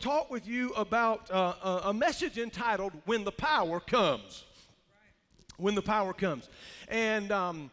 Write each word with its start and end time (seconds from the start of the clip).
talk 0.00 0.30
with 0.30 0.46
you 0.46 0.72
about 0.72 1.30
uh, 1.30 1.80
a 1.84 1.94
message 1.94 2.38
entitled 2.38 2.92
When 3.06 3.24
the 3.24 3.32
Power 3.32 3.80
Comes. 3.80 4.44
When 5.56 5.74
the 5.74 5.82
Power 5.82 6.12
Comes. 6.12 6.48
And 6.88 7.32
um, 7.32 7.70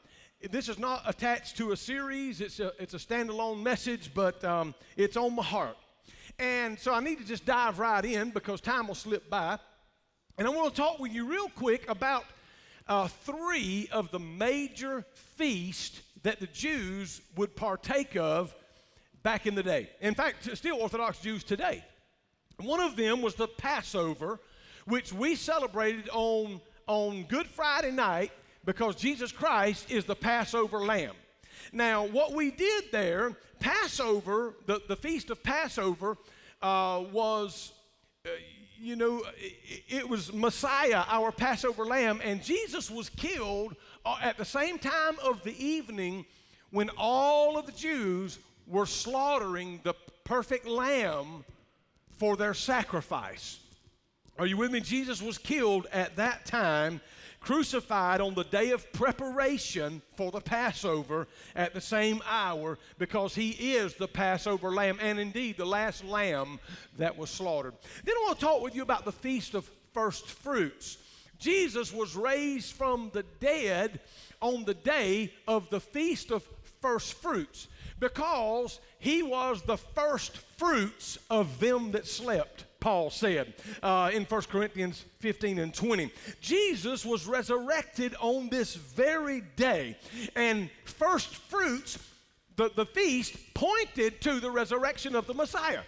this 0.51 0.69
is 0.69 0.79
not 0.79 1.03
attached 1.05 1.57
to 1.57 1.71
a 1.71 1.77
series, 1.77 2.41
it's 2.41 2.59
a, 2.59 2.71
it's 2.79 2.93
a 2.93 2.97
standalone 2.97 3.61
message, 3.61 4.11
but 4.13 4.43
um, 4.43 4.73
it's 4.95 5.17
on 5.17 5.35
my 5.35 5.43
heart. 5.43 5.77
And 6.39 6.79
so 6.79 6.93
I 6.93 7.01
need 7.01 7.19
to 7.19 7.25
just 7.25 7.45
dive 7.45 7.79
right 7.79 8.03
in 8.03 8.31
because 8.31 8.61
time 8.61 8.87
will 8.87 8.95
slip 8.95 9.29
by. 9.29 9.59
And 10.37 10.47
I 10.47 10.49
want 10.49 10.73
to 10.73 10.81
talk 10.81 10.99
with 10.99 11.11
you 11.11 11.29
real 11.29 11.49
quick 11.49 11.89
about 11.89 12.25
uh, 12.87 13.07
three 13.07 13.87
of 13.91 14.11
the 14.11 14.19
major 14.19 15.05
feasts 15.13 16.01
that 16.23 16.39
the 16.39 16.47
Jews 16.47 17.21
would 17.35 17.55
partake 17.55 18.15
of 18.15 18.55
back 19.23 19.45
in 19.45 19.55
the 19.55 19.63
day. 19.63 19.89
In 20.01 20.15
fact, 20.15 20.55
still 20.57 20.77
Orthodox 20.77 21.19
Jews 21.19 21.43
today. 21.43 21.83
One 22.59 22.79
of 22.79 22.95
them 22.95 23.21
was 23.21 23.35
the 23.35 23.47
Passover, 23.47 24.39
which 24.85 25.11
we 25.11 25.35
celebrated 25.35 26.09
on, 26.11 26.61
on 26.87 27.23
Good 27.23 27.47
Friday 27.47 27.91
night 27.91 28.31
because 28.65 28.95
Jesus 28.95 29.31
Christ 29.31 29.91
is 29.91 30.05
the 30.05 30.15
Passover 30.15 30.79
lamb. 30.79 31.13
Now, 31.71 32.05
what 32.05 32.33
we 32.33 32.51
did 32.51 32.85
there, 32.91 33.35
Passover, 33.59 34.53
the, 34.65 34.81
the 34.87 34.95
feast 34.95 35.29
of 35.29 35.41
Passover, 35.43 36.17
uh, 36.61 37.03
was, 37.11 37.73
uh, 38.25 38.29
you 38.79 38.95
know, 38.95 39.23
it, 39.37 39.83
it, 39.87 40.09
was 40.09 40.31
Messiah, 40.31 41.03
our 41.07 41.31
Passover 41.31 41.85
lamb, 41.85 42.21
and 42.23 42.43
Jesus 42.43 42.89
was 42.91 43.09
killed 43.09 43.75
uh, 44.05 44.17
at 44.21 44.37
the 44.37 44.45
same 44.45 44.77
time 44.77 45.15
of 45.23 45.43
the 45.43 45.63
evening 45.63 46.25
when 46.71 46.89
all 46.97 47.57
of 47.57 47.65
the 47.65 47.71
Jews 47.71 48.39
were 48.67 48.85
slaughtering 48.85 49.79
the 49.83 49.93
perfect 50.23 50.65
lamb 50.65 51.43
for 52.23 52.37
their 52.37 52.53
sacrifice. 52.53 53.59
Are 54.39 54.45
you 54.45 54.55
with 54.55 54.71
me? 54.71 54.79
Jesus 54.79 55.21
was 55.21 55.37
killed 55.37 55.87
at 55.91 56.15
that 56.15 56.45
time, 56.45 57.01
crucified 57.41 58.21
on 58.21 58.33
the 58.33 58.45
day 58.45 58.71
of 58.71 58.89
preparation 58.93 60.01
for 60.15 60.31
the 60.31 60.39
Passover 60.39 61.27
at 61.53 61.73
the 61.73 61.81
same 61.81 62.21
hour 62.25 62.79
because 62.97 63.35
he 63.35 63.49
is 63.75 63.95
the 63.95 64.07
Passover 64.07 64.71
lamb 64.71 64.99
and 65.01 65.19
indeed 65.19 65.57
the 65.57 65.65
last 65.65 66.05
lamb 66.05 66.61
that 66.97 67.17
was 67.17 67.29
slaughtered. 67.29 67.73
Then 68.05 68.15
I 68.17 68.23
want 68.25 68.39
to 68.39 68.45
talk 68.45 68.61
with 68.61 68.73
you 68.73 68.83
about 68.83 69.03
the 69.03 69.11
Feast 69.11 69.53
of 69.53 69.69
First 69.91 70.29
Fruits. 70.29 70.99
Jesus 71.39 71.91
was 71.91 72.15
raised 72.15 72.71
from 72.71 73.11
the 73.13 73.23
dead 73.41 73.99
on 74.41 74.63
the 74.63 74.75
day 74.75 75.33
of 75.45 75.69
the 75.69 75.81
Feast 75.81 76.31
of 76.31 76.47
First 76.79 77.15
Fruits 77.15 77.67
because 78.03 78.81
he 78.99 79.23
was 79.23 79.61
the 79.61 79.77
first 79.77 80.37
fruits 80.57 81.17
of 81.29 81.59
them 81.59 81.91
that 81.91 82.05
slept. 82.05 82.65
Paul 82.81 83.09
said 83.09 83.53
uh, 83.81 84.11
in 84.13 84.25
1 84.25 84.41
Corinthians 84.43 85.05
15 85.19 85.59
and 85.59 85.73
20. 85.73 86.11
Jesus 86.41 87.05
was 87.05 87.25
resurrected 87.25 88.13
on 88.19 88.49
this 88.49 88.75
very 88.75 89.41
day, 89.55 89.97
and 90.35 90.69
first 90.83 91.35
fruits, 91.35 91.97
the, 92.57 92.69
the 92.75 92.85
feast, 92.85 93.37
pointed 93.53 94.19
to 94.21 94.41
the 94.41 94.51
resurrection 94.51 95.15
of 95.15 95.25
the 95.25 95.33
Messiah. 95.33 95.83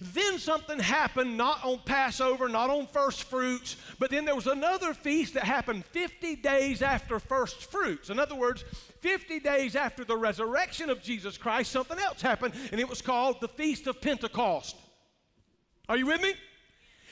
Then 0.00 0.38
something 0.38 0.78
happened, 0.78 1.36
not 1.36 1.64
on 1.64 1.80
Passover, 1.84 2.48
not 2.48 2.70
on 2.70 2.86
first 2.86 3.24
fruits, 3.24 3.76
but 3.98 4.10
then 4.10 4.24
there 4.24 4.34
was 4.34 4.46
another 4.46 4.92
feast 4.92 5.34
that 5.34 5.44
happened 5.44 5.84
50 5.86 6.36
days 6.36 6.82
after 6.82 7.18
first 7.18 7.70
fruits. 7.70 8.10
In 8.10 8.18
other 8.18 8.34
words, 8.34 8.64
50 9.00 9.40
days 9.40 9.74
after 9.74 10.04
the 10.04 10.16
resurrection 10.16 10.90
of 10.90 11.02
Jesus 11.02 11.38
Christ, 11.38 11.72
something 11.72 11.98
else 11.98 12.20
happened, 12.20 12.54
and 12.72 12.80
it 12.80 12.88
was 12.88 13.00
called 13.00 13.40
the 13.40 13.48
Feast 13.48 13.86
of 13.86 14.00
Pentecost. 14.00 14.76
Are 15.88 15.96
you 15.96 16.06
with 16.06 16.20
me? 16.20 16.34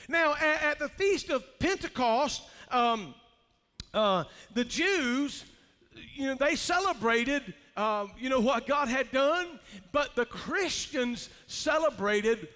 Now, 0.07 0.35
at, 0.35 0.77
the 0.77 0.89
Feast 0.89 1.29
of 1.29 1.43
Pentecost, 1.59 2.43
um, 2.69 3.15
uh, 3.93 4.25
the 4.53 4.65
Jews, 4.65 5.45
you 6.13 6.25
know, 6.27 6.35
they 6.35 6.55
celebrated, 6.55 7.53
uh, 7.75 8.07
you 8.19 8.29
know, 8.29 8.39
what 8.39 8.67
God 8.67 8.87
had 8.87 9.11
done, 9.11 9.59
but 9.91 10.15
the 10.15 10.25
Christians 10.25 11.29
celebrated 11.47 12.47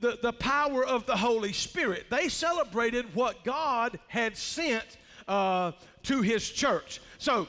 the, 0.00 0.18
the 0.22 0.32
power 0.32 0.84
of 0.84 1.06
the 1.06 1.16
Holy 1.16 1.52
Spirit. 1.52 2.06
They 2.10 2.28
celebrated 2.28 3.14
what 3.14 3.44
God 3.44 3.98
had 4.08 4.36
sent 4.36 4.98
uh, 5.28 5.72
to 6.04 6.22
His 6.22 6.48
church. 6.48 7.00
So, 7.18 7.48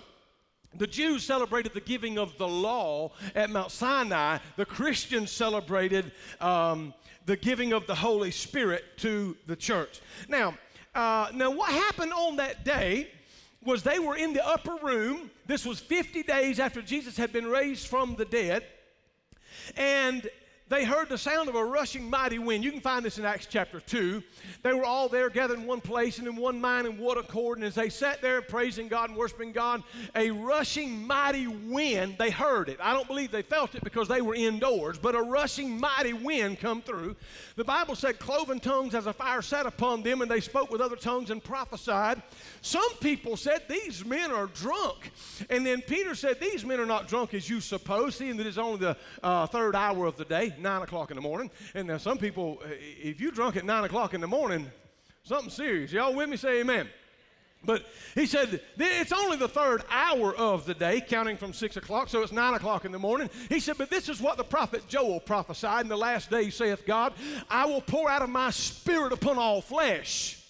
the 0.77 0.87
Jews 0.87 1.23
celebrated 1.23 1.73
the 1.73 1.79
giving 1.79 2.17
of 2.17 2.37
the 2.37 2.47
law 2.47 3.11
at 3.33 3.49
Mount 3.49 3.71
Sinai. 3.71 4.39
The 4.57 4.65
Christians 4.65 5.31
celebrated 5.31 6.11
um, 6.41 6.93
the 7.25 7.37
giving 7.37 7.71
of 7.71 7.87
the 7.87 7.95
Holy 7.95 8.31
Spirit 8.31 8.83
to 8.97 9.37
the 9.47 9.55
church. 9.55 10.01
Now, 10.27 10.55
uh, 10.93 11.29
now 11.33 11.49
what 11.49 11.71
happened 11.71 12.11
on 12.11 12.35
that 12.37 12.65
day 12.65 13.09
was 13.63 13.83
they 13.83 13.99
were 13.99 14.15
in 14.15 14.33
the 14.33 14.45
upper 14.45 14.75
room. 14.83 15.31
This 15.45 15.65
was 15.65 15.79
50 15.79 16.23
days 16.23 16.59
after 16.59 16.81
Jesus 16.81 17.15
had 17.15 17.31
been 17.31 17.47
raised 17.47 17.87
from 17.87 18.15
the 18.15 18.25
dead. 18.25 18.63
And 19.77 20.29
they 20.67 20.83
heard 20.83 21.09
the 21.09 21.17
sound 21.17 21.47
of 21.47 21.53
a 21.53 21.63
rushing 21.63 22.09
mighty 22.09 22.39
wind. 22.39 22.63
You 22.63 22.71
can 22.71 22.81
find 22.81 23.05
this 23.05 23.19
in 23.19 23.25
Acts 23.25 23.45
chapter 23.45 23.79
2. 23.79 24.23
They 24.63 24.73
were 24.73 24.83
all 24.83 25.07
there 25.07 25.29
gathered 25.29 25.59
in 25.59 25.67
one 25.67 25.79
place 25.79 26.17
and 26.17 26.27
in 26.27 26.35
one 26.35 26.59
mind 26.59 26.87
and 26.87 26.97
one 26.97 27.19
accord. 27.19 27.59
And 27.59 27.67
as 27.67 27.75
they 27.75 27.89
sat 27.89 28.19
there 28.19 28.41
praising 28.41 28.87
God 28.87 29.09
and 29.09 29.17
worshiping 29.17 29.51
God, 29.51 29.83
a 30.15 30.31
rushing 30.31 31.05
mighty 31.05 31.45
wind, 31.45 32.15
they 32.17 32.31
heard 32.31 32.67
it. 32.69 32.79
I 32.81 32.93
don't 32.93 33.05
believe 33.05 33.29
they 33.29 33.43
felt 33.43 33.75
it 33.75 33.83
because 33.83 34.07
they 34.07 34.21
were 34.21 34.33
indoors, 34.33 34.97
but 34.97 35.13
a 35.13 35.21
rushing 35.21 35.79
mighty 35.79 36.13
wind 36.13 36.59
come 36.59 36.81
through. 36.81 37.15
The 37.57 37.63
Bible 37.63 37.95
said 37.95 38.17
cloven 38.17 38.59
tongues 38.59 38.95
as 38.95 39.05
a 39.05 39.13
fire 39.13 39.43
sat 39.43 39.67
upon 39.67 40.01
them, 40.01 40.23
and 40.23 40.31
they 40.31 40.41
spoke 40.41 40.71
with 40.71 40.81
other 40.81 40.95
tongues 40.95 41.29
and 41.29 41.43
prophesied. 41.43 42.23
Some 42.61 42.91
people 43.01 43.37
said, 43.37 43.61
These 43.69 44.03
men 44.03 44.31
are 44.31 44.47
drunk. 44.47 45.11
And 45.51 45.63
then 45.63 45.81
Peter 45.83 46.15
said, 46.15 46.39
These 46.39 46.65
men 46.65 46.79
are 46.79 46.87
not 46.87 47.07
drunk 47.07 47.35
as 47.35 47.47
you 47.47 47.61
suppose, 47.61 48.15
seeing 48.15 48.35
that 48.37 48.47
it's 48.47 48.57
only 48.57 48.79
the 48.79 48.97
uh, 49.21 49.45
third 49.45 49.75
hour 49.75 50.07
of 50.07 50.17
the 50.17 50.25
day 50.25 50.54
nine 50.59 50.81
o'clock 50.81 51.11
in 51.11 51.15
the 51.15 51.21
morning. 51.21 51.51
And 51.73 51.87
now 51.87 51.97
some 51.97 52.17
people, 52.17 52.61
eh, 52.65 52.75
if 53.03 53.21
you 53.21 53.31
drunk 53.31 53.55
at 53.55 53.65
nine 53.65 53.83
o'clock 53.83 54.13
in 54.13 54.21
the 54.21 54.27
morning, 54.27 54.71
something 55.23 55.49
serious. 55.49 55.91
Y'all 55.91 56.15
with 56.15 56.29
me? 56.29 56.37
Say 56.37 56.61
amen. 56.61 56.87
But 57.65 57.83
he 58.13 58.25
said, 58.25 58.61
it's 58.77 59.11
only 59.11 59.37
the 59.37 59.47
third 59.47 59.83
hour 59.89 60.35
of 60.35 60.65
the 60.65 60.73
day, 60.73 61.01
counting 61.01 61.37
from 61.37 61.51
six 61.51 61.77
o'clock, 61.77 62.09
so 62.09 62.21
it's 62.21 62.31
nine 62.31 62.53
o'clock 62.53 62.85
in 62.85 62.91
the 62.91 62.99
morning. 62.99 63.29
He 63.49 63.59
said, 63.59 63.77
But 63.77 63.89
this 63.89 64.07
is 64.07 64.21
what 64.21 64.37
the 64.37 64.43
prophet 64.43 64.87
Joel 64.87 65.19
prophesied 65.19 65.81
in 65.81 65.89
the 65.89 65.97
last 65.97 66.29
days, 66.29 66.55
saith 66.55 66.85
God, 66.85 67.13
I 67.49 67.65
will 67.65 67.81
pour 67.81 68.09
out 68.09 68.21
of 68.21 68.29
my 68.29 68.51
spirit 68.51 69.13
upon 69.13 69.37
all 69.37 69.61
flesh. 69.61 70.41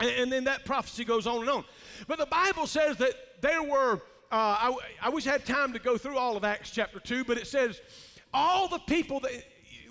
And, 0.00 0.10
and 0.10 0.32
then 0.32 0.44
that 0.44 0.64
prophecy 0.64 1.04
goes 1.04 1.26
on 1.26 1.40
and 1.40 1.50
on. 1.50 1.64
But 2.06 2.18
the 2.18 2.26
Bible 2.26 2.66
says 2.66 2.96
that 2.98 3.14
there 3.40 3.62
were, 3.62 3.94
uh, 3.94 3.98
I, 4.30 4.76
I 5.02 5.08
wish 5.08 5.26
I 5.26 5.32
had 5.32 5.46
time 5.46 5.72
to 5.72 5.78
go 5.78 5.96
through 5.96 6.18
all 6.18 6.36
of 6.36 6.44
Acts 6.44 6.70
chapter 6.70 7.00
2, 7.00 7.24
but 7.24 7.38
it 7.38 7.46
says 7.46 7.80
all 8.32 8.68
the 8.68 8.78
people 8.80 9.20
that, 9.20 9.32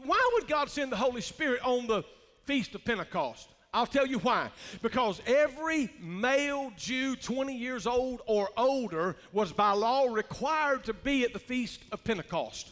why 0.03 0.31
would 0.34 0.47
God 0.47 0.69
send 0.69 0.91
the 0.91 0.97
Holy 0.97 1.22
Spirit 1.22 1.62
on 1.63 1.88
the 1.88 2.03
Feast 2.46 2.75
of 2.75 2.84
Pentecost? 2.84 3.50
I'll 3.74 3.88
tell 3.88 4.06
you 4.06 4.19
why. 4.19 4.50
Because 4.81 5.22
every 5.25 5.90
male 6.00 6.74
Jew 6.75 7.16
20 7.16 7.56
years 7.56 7.88
old 7.88 8.22
or 8.25 8.50
older 8.57 9.16
was 9.31 9.53
by 9.53 9.72
law 9.72 10.06
required 10.06 10.84
to 10.85 10.94
be 10.94 11.24
at 11.24 11.31
the 11.31 11.40
Feast 11.40 11.81
of 11.91 12.03
Pentecost. 12.03 12.72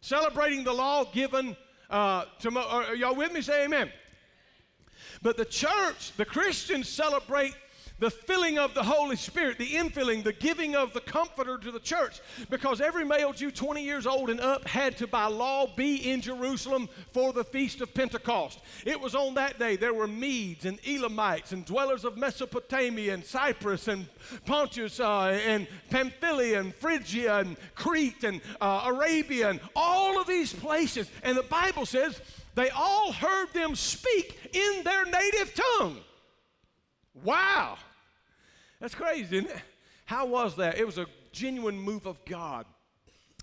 Celebrating 0.00 0.64
the 0.64 0.72
law 0.72 1.04
given 1.04 1.56
uh, 1.90 2.24
to, 2.40 2.58
are 2.58 2.94
y'all 2.94 3.16
with 3.16 3.32
me? 3.32 3.42
Say 3.42 3.64
amen. 3.64 3.90
But 5.22 5.36
the 5.36 5.44
church, 5.44 6.12
the 6.16 6.24
Christians 6.24 6.88
celebrate 6.88 7.54
the 7.98 8.10
filling 8.10 8.58
of 8.58 8.74
the 8.74 8.82
Holy 8.82 9.16
Spirit, 9.16 9.58
the 9.58 9.74
infilling, 9.74 10.22
the 10.22 10.32
giving 10.32 10.76
of 10.76 10.92
the 10.92 11.00
Comforter 11.00 11.58
to 11.58 11.70
the 11.70 11.80
church, 11.80 12.20
because 12.50 12.80
every 12.80 13.04
male 13.04 13.32
Jew 13.32 13.50
20 13.50 13.82
years 13.82 14.06
old 14.06 14.30
and 14.30 14.40
up 14.40 14.66
had 14.66 14.96
to, 14.98 15.06
by 15.06 15.26
law, 15.26 15.66
be 15.66 16.10
in 16.10 16.20
Jerusalem 16.20 16.88
for 17.12 17.32
the 17.32 17.44
Feast 17.44 17.80
of 17.80 17.92
Pentecost. 17.94 18.60
It 18.84 19.00
was 19.00 19.14
on 19.14 19.34
that 19.34 19.58
day 19.58 19.76
there 19.76 19.94
were 19.94 20.06
Medes 20.06 20.64
and 20.64 20.78
Elamites 20.86 21.52
and 21.52 21.64
dwellers 21.64 22.04
of 22.04 22.16
Mesopotamia 22.16 23.14
and 23.14 23.24
Cyprus 23.24 23.88
and 23.88 24.06
Pontus 24.46 25.00
uh, 25.00 25.40
and 25.46 25.66
Pamphylia 25.90 26.60
and 26.60 26.74
Phrygia 26.74 27.38
and 27.38 27.56
Crete 27.74 28.24
and 28.24 28.40
uh, 28.60 28.84
Arabia 28.86 29.50
and 29.50 29.60
all 29.74 30.20
of 30.20 30.26
these 30.26 30.52
places. 30.52 31.10
And 31.22 31.36
the 31.36 31.42
Bible 31.42 31.86
says 31.86 32.20
they 32.54 32.70
all 32.70 33.12
heard 33.12 33.52
them 33.52 33.74
speak 33.74 34.38
in 34.52 34.82
their 34.84 35.04
native 35.04 35.54
tongue. 35.54 35.98
Wow. 37.24 37.78
That's 38.80 38.94
crazy, 38.94 39.38
isn't 39.38 39.50
it? 39.50 39.62
How 40.04 40.26
was 40.26 40.56
that? 40.56 40.78
It 40.78 40.86
was 40.86 40.98
a 40.98 41.06
genuine 41.32 41.78
move 41.78 42.06
of 42.06 42.24
God. 42.24 42.66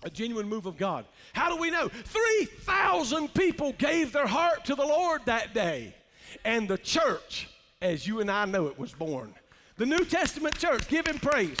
A 0.02 0.10
genuine 0.10 0.48
move 0.48 0.66
of 0.66 0.76
God. 0.76 1.06
How 1.32 1.48
do 1.48 1.56
we 1.56 1.70
know? 1.70 1.88
3,000 1.88 3.32
people 3.32 3.72
gave 3.78 4.12
their 4.12 4.26
heart 4.26 4.64
to 4.66 4.74
the 4.74 4.84
Lord 4.84 5.22
that 5.26 5.54
day. 5.54 5.94
And 6.44 6.68
the 6.68 6.78
church, 6.78 7.48
as 7.80 8.06
you 8.06 8.20
and 8.20 8.30
I 8.30 8.44
know 8.44 8.66
it, 8.66 8.78
was 8.78 8.92
born. 8.92 9.34
The 9.76 9.86
New 9.86 10.04
Testament 10.04 10.58
church, 10.58 10.88
give 10.88 11.06
him 11.06 11.18
praise. 11.18 11.56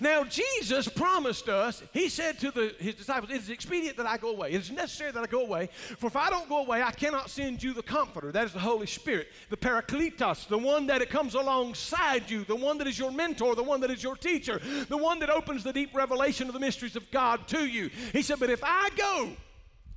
Now, 0.00 0.24
Jesus 0.24 0.88
promised 0.88 1.48
us, 1.48 1.82
He 1.92 2.08
said 2.08 2.38
to 2.40 2.50
the, 2.50 2.74
His 2.78 2.94
disciples, 2.94 3.30
It 3.30 3.36
is 3.42 3.50
expedient 3.50 3.96
that 3.96 4.06
I 4.06 4.16
go 4.16 4.30
away. 4.30 4.52
It 4.52 4.60
is 4.60 4.70
necessary 4.70 5.12
that 5.12 5.22
I 5.22 5.26
go 5.26 5.42
away. 5.42 5.68
For 5.98 6.06
if 6.06 6.16
I 6.16 6.30
don't 6.30 6.48
go 6.48 6.58
away, 6.58 6.82
I 6.82 6.90
cannot 6.90 7.30
send 7.30 7.62
you 7.62 7.72
the 7.72 7.82
Comforter. 7.82 8.32
That 8.32 8.46
is 8.46 8.52
the 8.52 8.58
Holy 8.58 8.86
Spirit, 8.86 9.28
the 9.50 9.56
Parakletos, 9.56 10.48
the 10.48 10.58
one 10.58 10.86
that 10.86 11.02
it 11.02 11.10
comes 11.10 11.34
alongside 11.34 12.30
you, 12.30 12.44
the 12.44 12.56
one 12.56 12.78
that 12.78 12.86
is 12.86 12.98
your 12.98 13.12
mentor, 13.12 13.54
the 13.54 13.62
one 13.62 13.80
that 13.80 13.90
is 13.90 14.02
your 14.02 14.16
teacher, 14.16 14.60
the 14.88 14.96
one 14.96 15.18
that 15.20 15.30
opens 15.30 15.64
the 15.64 15.72
deep 15.72 15.94
revelation 15.94 16.48
of 16.48 16.54
the 16.54 16.60
mysteries 16.60 16.96
of 16.96 17.10
God 17.10 17.46
to 17.48 17.66
you. 17.66 17.90
He 18.12 18.22
said, 18.22 18.38
But 18.38 18.50
if 18.50 18.62
I 18.62 18.90
go, 18.96 19.32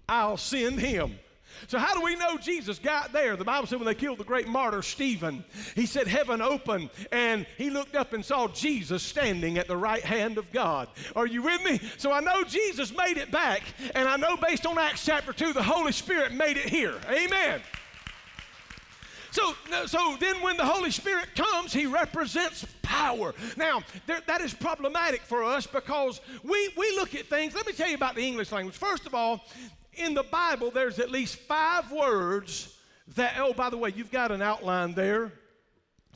I'll 0.08 0.38
send 0.38 0.80
Him. 0.80 1.20
So, 1.68 1.78
how 1.78 1.94
do 1.94 2.02
we 2.02 2.16
know 2.16 2.38
Jesus 2.38 2.80
got 2.80 3.12
there? 3.12 3.36
The 3.36 3.44
Bible 3.44 3.68
said 3.68 3.80
when 3.80 3.86
they 3.86 3.96
killed 3.96 4.18
the 4.18 4.24
great 4.24 4.48
martyr 4.48 4.82
Stephen, 4.82 5.44
he 5.76 5.86
said 5.86 6.08
heaven 6.08 6.42
opened 6.42 6.90
and 7.12 7.46
he 7.58 7.70
looked 7.70 7.96
up 7.96 8.14
and 8.14 8.24
saw 8.24 8.48
Jesus 8.48 9.04
standing 9.04 9.58
at 9.58 9.68
the 9.68 9.78
right 9.78 10.04
hand 10.04 10.38
of 10.38 10.52
God. 10.52 10.88
Are 11.16 11.28
you 11.28 11.42
with 11.42 11.64
me? 11.64 11.80
So, 11.98 12.12
I 12.12 12.20
know 12.20 12.44
Jesus 12.44 12.96
made 12.96 13.18
it 13.18 13.32
back, 13.32 13.64
and 13.96 14.08
I 14.08 14.16
know 14.16 14.38
based 14.38 14.66
on 14.66 14.78
Acts 14.78 15.06
chapter 15.06 15.34
2, 15.34 15.54
the 15.54 15.64
Holy 15.64 15.92
Spirit 15.92 16.34
made 16.34 16.58
it 16.58 16.70
here. 16.70 16.96
Amen. 17.10 17.62
So, 19.32 19.54
so 19.86 20.18
then 20.20 20.42
when 20.42 20.58
the 20.58 20.66
Holy 20.66 20.92
Spirit 20.92 21.36
comes, 21.36 21.72
he 21.72 21.86
represents 21.86 22.66
power. 22.82 23.34
Now, 23.56 23.82
there, 24.08 24.22
that 24.26 24.42
is 24.42 24.54
problematic 24.54 25.22
for 25.22 25.44
us 25.44 25.68
because 25.68 26.22
we, 26.44 26.70
we 26.76 26.92
look 26.96 27.14
at 27.16 27.28
things. 27.28 27.54
Let 27.56 27.68
me 27.68 27.74
tell 27.74 27.88
you 27.88 27.96
about 27.96 28.16
the 28.16 28.26
English 28.26 28.52
language. 28.52 28.76
First 28.76 29.06
of 29.06 29.14
all, 29.14 29.46
in 30.00 30.14
the 30.14 30.24
Bible, 30.24 30.72
there's 30.72 31.00
at 31.00 31.12
least 31.12 31.36
five 31.36 31.92
words 31.92 32.76
that, 33.16 33.36
oh, 33.38 33.54
by 33.54 33.70
the 33.70 33.78
way, 33.78 33.94
you've 33.96 34.12
got 34.12 34.32
an 34.32 34.42
outline 34.42 34.94
there 34.94 35.32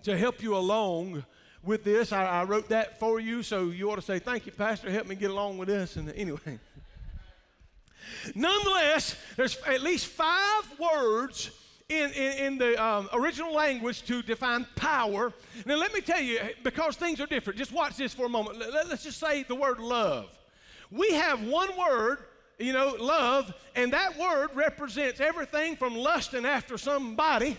to 0.04 0.18
help 0.18 0.42
you 0.42 0.56
along 0.56 1.24
with 1.64 1.84
this. 1.84 2.12
I, 2.12 2.26
I 2.26 2.44
wrote 2.44 2.70
that 2.70 3.00
for 3.00 3.20
you, 3.20 3.44
so 3.44 3.66
you 3.70 3.92
ought 3.92 3.96
to 3.96 4.02
say, 4.02 4.20
Thank 4.20 4.46
you, 4.46 4.52
Pastor, 4.52 4.92
help 4.92 5.08
me 5.08 5.16
get 5.16 5.32
along 5.32 5.58
with 5.58 5.68
this. 5.68 5.96
And 5.96 6.12
anyway. 6.12 6.60
Nonetheless, 8.36 9.16
there's 9.36 9.58
at 9.66 9.82
least 9.82 10.08
five 10.08 10.80
words 10.80 11.52
in, 11.90 12.12
in, 12.12 12.38
in 12.46 12.58
the 12.58 12.84
um, 12.84 13.10
original 13.14 13.54
language 13.54 14.04
to 14.04 14.22
define 14.22 14.66
power. 14.76 15.34
Now, 15.66 15.76
let 15.76 15.94
me 15.94 16.02
tell 16.02 16.22
you, 16.22 16.40
because 16.64 16.96
things 16.96 17.20
are 17.20 17.26
different, 17.26 17.58
just 17.58 17.72
watch 17.72 17.98
this 17.98 18.14
for 18.14 18.26
a 18.26 18.30
moment. 18.30 18.60
Let, 18.60 18.88
let's 18.88 19.04
just 19.04 19.20
say 19.20 19.44
the 19.44 19.56
word 19.56 19.80
love. 19.80 20.30
We 20.92 21.12
have 21.14 21.46
one 21.48 21.70
word 21.78 22.20
you 22.64 22.74
know, 22.74 22.96
love, 23.00 23.54
and 23.76 23.94
that 23.94 24.18
word 24.18 24.50
represents 24.54 25.20
everything 25.20 25.76
from 25.76 25.96
lusting 25.96 26.46
after 26.46 26.78
somebody 26.78 27.58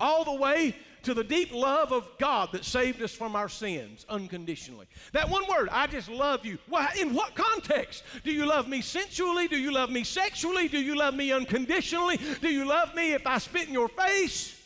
all 0.00 0.24
the 0.24 0.34
way 0.34 0.74
to 1.04 1.14
the 1.14 1.24
deep 1.24 1.52
love 1.52 1.92
of 1.92 2.08
God 2.18 2.50
that 2.52 2.64
saved 2.64 3.02
us 3.02 3.12
from 3.12 3.36
our 3.36 3.48
sins 3.48 4.06
unconditionally. 4.08 4.86
That 5.12 5.28
one 5.28 5.46
word, 5.48 5.68
I 5.70 5.86
just 5.86 6.08
love 6.08 6.44
you. 6.44 6.58
Well, 6.68 6.88
in 6.98 7.14
what 7.14 7.34
context? 7.34 8.04
Do 8.24 8.32
you 8.32 8.46
love 8.46 8.68
me 8.68 8.80
sensually? 8.80 9.46
Do 9.46 9.58
you 9.58 9.72
love 9.72 9.90
me 9.90 10.02
sexually? 10.02 10.68
Do 10.68 10.78
you 10.78 10.96
love 10.96 11.14
me 11.14 11.30
unconditionally? 11.30 12.18
Do 12.40 12.48
you 12.48 12.64
love 12.64 12.94
me 12.94 13.12
if 13.12 13.26
I 13.26 13.38
spit 13.38 13.68
in 13.68 13.74
your 13.74 13.88
face? 13.88 14.60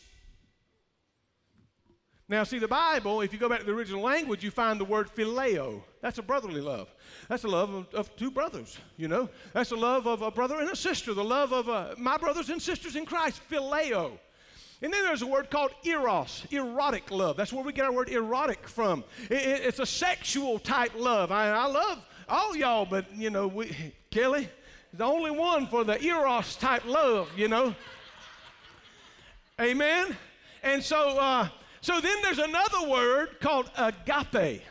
Now, 2.29 2.43
see, 2.43 2.59
the 2.59 2.67
Bible, 2.67 3.21
if 3.21 3.33
you 3.33 3.39
go 3.39 3.49
back 3.49 3.59
to 3.59 3.65
the 3.65 3.73
original 3.73 4.01
language, 4.01 4.43
you 4.43 4.51
find 4.51 4.79
the 4.79 4.85
word 4.85 5.09
phileo. 5.13 5.81
That's 6.01 6.17
a 6.17 6.23
brotherly 6.23 6.61
love. 6.61 6.87
That's 7.27 7.41
the 7.41 7.49
love 7.49 7.73
of, 7.73 7.93
of 7.93 8.15
two 8.15 8.31
brothers, 8.31 8.77
you 8.95 9.07
know. 9.07 9.29
That's 9.53 9.69
the 9.69 9.75
love 9.75 10.07
of 10.07 10.21
a 10.21 10.31
brother 10.31 10.59
and 10.59 10.69
a 10.69 10.75
sister, 10.75 11.13
the 11.13 11.23
love 11.23 11.51
of 11.51 11.67
uh, 11.67 11.95
my 11.97 12.17
brothers 12.17 12.49
and 12.49 12.61
sisters 12.61 12.95
in 12.95 13.05
Christ, 13.05 13.41
phileo. 13.51 14.17
And 14.81 14.93
then 14.93 15.03
there's 15.03 15.23
a 15.23 15.27
word 15.27 15.49
called 15.49 15.71
eros, 15.83 16.45
erotic 16.51 17.11
love. 17.11 17.35
That's 17.35 17.51
where 17.51 17.63
we 17.63 17.73
get 17.73 17.83
our 17.85 17.91
word 17.91 18.09
erotic 18.09 18.65
from. 18.65 19.03
It, 19.29 19.41
it, 19.41 19.61
it's 19.65 19.79
a 19.79 19.85
sexual 19.85 20.57
type 20.57 20.93
love. 20.97 21.31
I, 21.31 21.49
I 21.49 21.65
love 21.65 21.99
all 22.29 22.55
y'all, 22.55 22.85
but, 22.85 23.05
you 23.13 23.29
know, 23.29 23.47
we, 23.47 23.75
Kelly, 24.11 24.47
the 24.93 25.03
only 25.03 25.31
one 25.31 25.67
for 25.67 25.83
the 25.83 26.01
eros 26.01 26.55
type 26.55 26.85
love, 26.85 27.29
you 27.35 27.49
know. 27.49 27.75
Amen? 29.59 30.15
And 30.63 30.81
so, 30.81 31.19
uh, 31.19 31.49
so 31.81 31.99
then 31.99 32.15
there's 32.21 32.39
another 32.39 32.87
word 32.87 33.39
called 33.41 33.69
agape. 33.77 34.61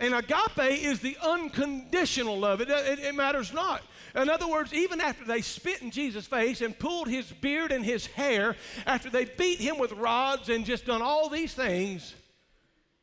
And 0.00 0.14
agape 0.14 0.82
is 0.82 1.00
the 1.00 1.16
unconditional 1.22 2.38
love. 2.38 2.62
It, 2.62 2.70
it, 2.70 2.98
it, 3.00 3.14
matters 3.14 3.52
not. 3.52 3.82
In 4.14 4.30
other 4.30 4.48
words, 4.48 4.72
even 4.72 4.98
after 5.00 5.26
they 5.26 5.42
spit 5.42 5.82
in 5.82 5.90
Jesus' 5.90 6.26
face 6.26 6.62
and 6.62 6.76
pulled 6.76 7.06
his 7.06 7.30
beard 7.30 7.70
and 7.70 7.84
his 7.84 8.06
hair, 8.06 8.56
after 8.86 9.10
they 9.10 9.26
beat 9.26 9.60
him 9.60 9.78
with 9.78 9.92
rods 9.92 10.48
and 10.48 10.64
just 10.64 10.86
done 10.86 11.02
all 11.02 11.28
these 11.28 11.52
things, 11.52 12.14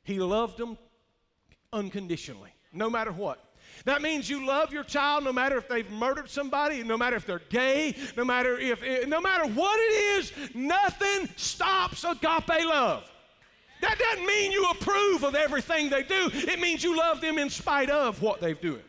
he 0.04 0.20
loved 0.20 0.58
them 0.58 0.76
unconditionally, 1.72 2.52
no 2.74 2.90
matter 2.90 3.12
what. 3.12 3.44
That 3.86 4.02
means 4.02 4.28
you 4.28 4.46
love 4.46 4.74
your 4.74 4.84
child 4.84 5.24
no 5.24 5.32
matter 5.32 5.58
if 5.58 5.68
they've 5.68 5.90
murdered 5.92 6.30
somebody, 6.30 6.82
no 6.84 6.98
matter 6.98 7.16
if 7.16 7.26
they're 7.28 7.42
gay, 7.50 7.96
no 8.18 8.26
matter 8.26 8.58
if 8.58 8.82
eh, 8.82 9.06
no 9.08 9.22
matter 9.22 9.48
what 9.48 9.80
it 9.80 10.20
is, 10.20 10.32
nothing 10.56 11.30
stops 11.36 12.04
agape 12.04 12.66
love. 12.66 13.10
That 13.82 13.98
doesn't 14.00 14.26
mean 14.26 14.52
you 14.52 14.66
approve 14.72 15.24
of 15.24 15.36
everything 15.36 15.90
they 15.90 16.04
do. 16.04 16.30
It 16.34 16.60
means 16.60 16.84
you 16.84 16.98
love 16.98 17.22
them 17.22 17.38
in 17.38 17.50
spite 17.50 17.90
of 17.90 18.22
what 18.22 18.42
they're 18.42 18.54
doing. 18.54 18.82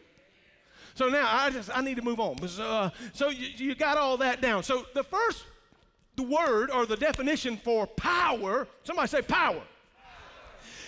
So 0.95 1.09
now 1.09 1.29
I 1.31 1.51
just 1.51 1.71
I 1.73 1.81
need 1.81 1.97
to 1.97 2.03
move 2.03 2.19
on. 2.19 2.37
Uh, 2.43 2.91
so 3.13 3.29
you, 3.29 3.49
you 3.57 3.75
got 3.75 3.97
all 3.97 4.17
that 4.17 4.41
down. 4.41 4.63
So 4.63 4.87
the 4.95 5.05
first 5.05 5.45
the 6.19 6.25
word 6.25 6.71
or 6.71 6.85
the 6.85 6.97
definition 6.97 7.57
for 7.57 7.87
power, 7.87 8.67
somebody 8.83 9.09
say 9.09 9.23
power, 9.23 9.63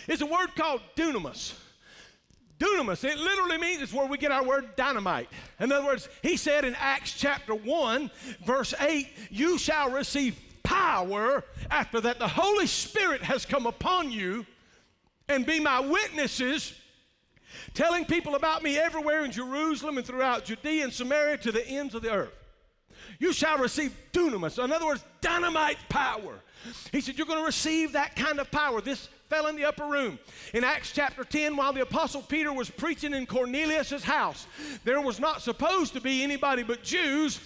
is 0.09 0.21
a 0.21 0.27
word 0.27 0.49
called 0.57 0.83
dunamis. 0.97 1.55
Dunamis, 2.59 3.05
it 3.05 3.17
literally 3.17 3.57
means 3.57 3.81
it's 3.81 3.93
where 3.93 4.07
we 4.07 4.19
get 4.19 4.33
our 4.33 4.45
word 4.45 4.77
dynamite. 4.77 5.29
In 5.61 5.73
other 5.73 5.87
words, 5.87 6.09
he 6.23 6.37
said 6.37 6.65
in 6.65 6.75
Acts 6.75 7.15
chapter 7.15 7.55
1, 7.55 8.11
verse 8.45 8.75
8, 8.79 9.09
you 9.31 9.57
shall 9.57 9.89
receive 9.91 10.39
power 10.71 11.43
after 11.69 12.01
that 12.01 12.21
the 12.21 12.29
Holy 12.29 12.67
Spirit 12.67 13.23
has 13.23 13.45
come 13.45 13.67
upon 13.67 14.13
you 14.13 14.47
and 15.29 15.45
be 15.45 15.59
my 15.59 15.81
witnesses, 15.81 16.75
telling 17.75 18.05
people 18.05 18.37
about 18.37 18.63
me 18.63 18.79
everywhere 18.79 19.25
in 19.25 19.33
Jerusalem 19.33 19.99
and 19.99 20.07
throughout 20.07 20.45
Judea 20.45 20.85
and 20.85 20.93
Samaria 20.93 21.39
to 21.39 21.51
the 21.51 21.67
ends 21.67 21.97
of 21.97 22.03
the 22.03 22.13
earth. 22.13 22.33
You 23.19 23.33
shall 23.33 23.59
receive 23.59 23.97
dunamis, 24.13 24.63
in 24.63 24.71
other 24.71 24.87
words, 24.87 25.05
dynamite 25.21 25.79
power. 25.89 26.41
He 26.93 27.01
said, 27.01 27.19
You're 27.19 27.27
going 27.27 27.41
to 27.41 27.45
receive 27.45 27.93
that 27.93 28.15
kind 28.15 28.39
of 28.39 28.51
power. 28.51 28.81
This 28.81 29.09
fell 29.29 29.49
in 29.49 29.57
the 29.57 29.65
upper 29.65 29.87
room. 29.87 30.19
In 30.55 30.63
Acts 30.63 30.93
chapter 30.93 31.25
10, 31.25 31.57
while 31.57 31.73
the 31.73 31.83
Apostle 31.83 32.23
Peter 32.23 32.53
was 32.53 32.71
preaching 32.71 33.15
in 33.15 33.27
Cornelius' 33.27 34.03
house, 34.05 34.47
there 34.85 35.01
was 35.01 35.19
not 35.19 35.43
supposed 35.43 35.95
to 35.95 36.01
be 36.01 36.23
anybody 36.23 36.63
but 36.63 36.83
Jews 36.83 37.41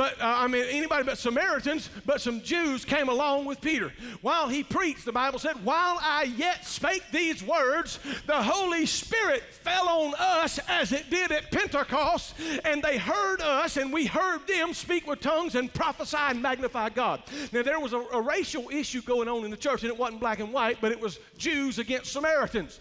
but 0.00 0.18
uh, 0.18 0.34
I 0.38 0.46
mean, 0.46 0.64
anybody 0.70 1.04
but 1.04 1.18
Samaritans, 1.18 1.90
but 2.06 2.22
some 2.22 2.40
Jews 2.40 2.86
came 2.86 3.10
along 3.10 3.44
with 3.44 3.60
Peter. 3.60 3.92
While 4.22 4.48
he 4.48 4.62
preached, 4.62 5.04
the 5.04 5.12
Bible 5.12 5.38
said, 5.38 5.62
While 5.62 5.98
I 6.00 6.22
yet 6.38 6.64
spake 6.64 7.02
these 7.12 7.42
words, 7.42 7.98
the 8.26 8.42
Holy 8.42 8.86
Spirit 8.86 9.42
fell 9.42 9.86
on 9.90 10.14
us 10.18 10.58
as 10.68 10.92
it 10.92 11.10
did 11.10 11.30
at 11.32 11.50
Pentecost, 11.50 12.34
and 12.64 12.82
they 12.82 12.96
heard 12.96 13.42
us, 13.42 13.76
and 13.76 13.92
we 13.92 14.06
heard 14.06 14.46
them 14.46 14.72
speak 14.72 15.06
with 15.06 15.20
tongues 15.20 15.54
and 15.54 15.70
prophesy 15.74 16.16
and 16.18 16.40
magnify 16.40 16.88
God. 16.88 17.22
Now, 17.52 17.62
there 17.62 17.78
was 17.78 17.92
a, 17.92 17.98
a 17.98 18.22
racial 18.22 18.70
issue 18.70 19.02
going 19.02 19.28
on 19.28 19.44
in 19.44 19.50
the 19.50 19.56
church, 19.58 19.82
and 19.82 19.92
it 19.92 19.98
wasn't 19.98 20.20
black 20.20 20.40
and 20.40 20.50
white, 20.50 20.78
but 20.80 20.92
it 20.92 21.00
was 21.00 21.18
Jews 21.36 21.78
against 21.78 22.10
Samaritans. 22.10 22.80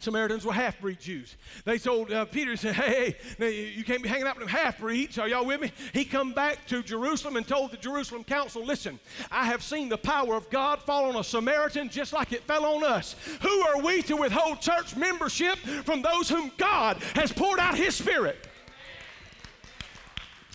Samaritans 0.00 0.44
were 0.44 0.52
half 0.52 0.80
breed 0.80 1.00
Jews. 1.00 1.36
They 1.64 1.78
told 1.78 2.12
uh, 2.12 2.24
Peter, 2.26 2.56
said, 2.56 2.74
hey, 2.74 3.16
hey, 3.38 3.70
you 3.70 3.84
can't 3.84 4.02
be 4.02 4.08
hanging 4.08 4.26
out 4.26 4.38
with 4.38 4.46
them 4.46 4.56
half 4.56 4.78
breeds. 4.78 5.18
Are 5.18 5.28
y'all 5.28 5.46
with 5.46 5.60
me? 5.60 5.72
He 5.92 6.04
come 6.04 6.32
back 6.32 6.66
to 6.68 6.82
Jerusalem 6.82 7.36
and 7.36 7.46
told 7.46 7.70
the 7.70 7.76
Jerusalem 7.76 8.24
council, 8.24 8.64
listen, 8.64 8.98
I 9.30 9.46
have 9.46 9.62
seen 9.62 9.88
the 9.88 9.98
power 9.98 10.34
of 10.34 10.48
God 10.50 10.82
fall 10.82 11.06
on 11.06 11.16
a 11.16 11.24
Samaritan 11.24 11.88
just 11.88 12.12
like 12.12 12.32
it 12.32 12.42
fell 12.44 12.64
on 12.64 12.84
us. 12.84 13.16
Who 13.42 13.60
are 13.62 13.80
we 13.82 14.02
to 14.02 14.16
withhold 14.16 14.60
church 14.60 14.96
membership 14.96 15.58
from 15.58 16.02
those 16.02 16.28
whom 16.28 16.52
God 16.56 16.98
has 17.14 17.32
poured 17.32 17.58
out 17.58 17.76
his 17.76 17.94
spirit? 17.94 18.46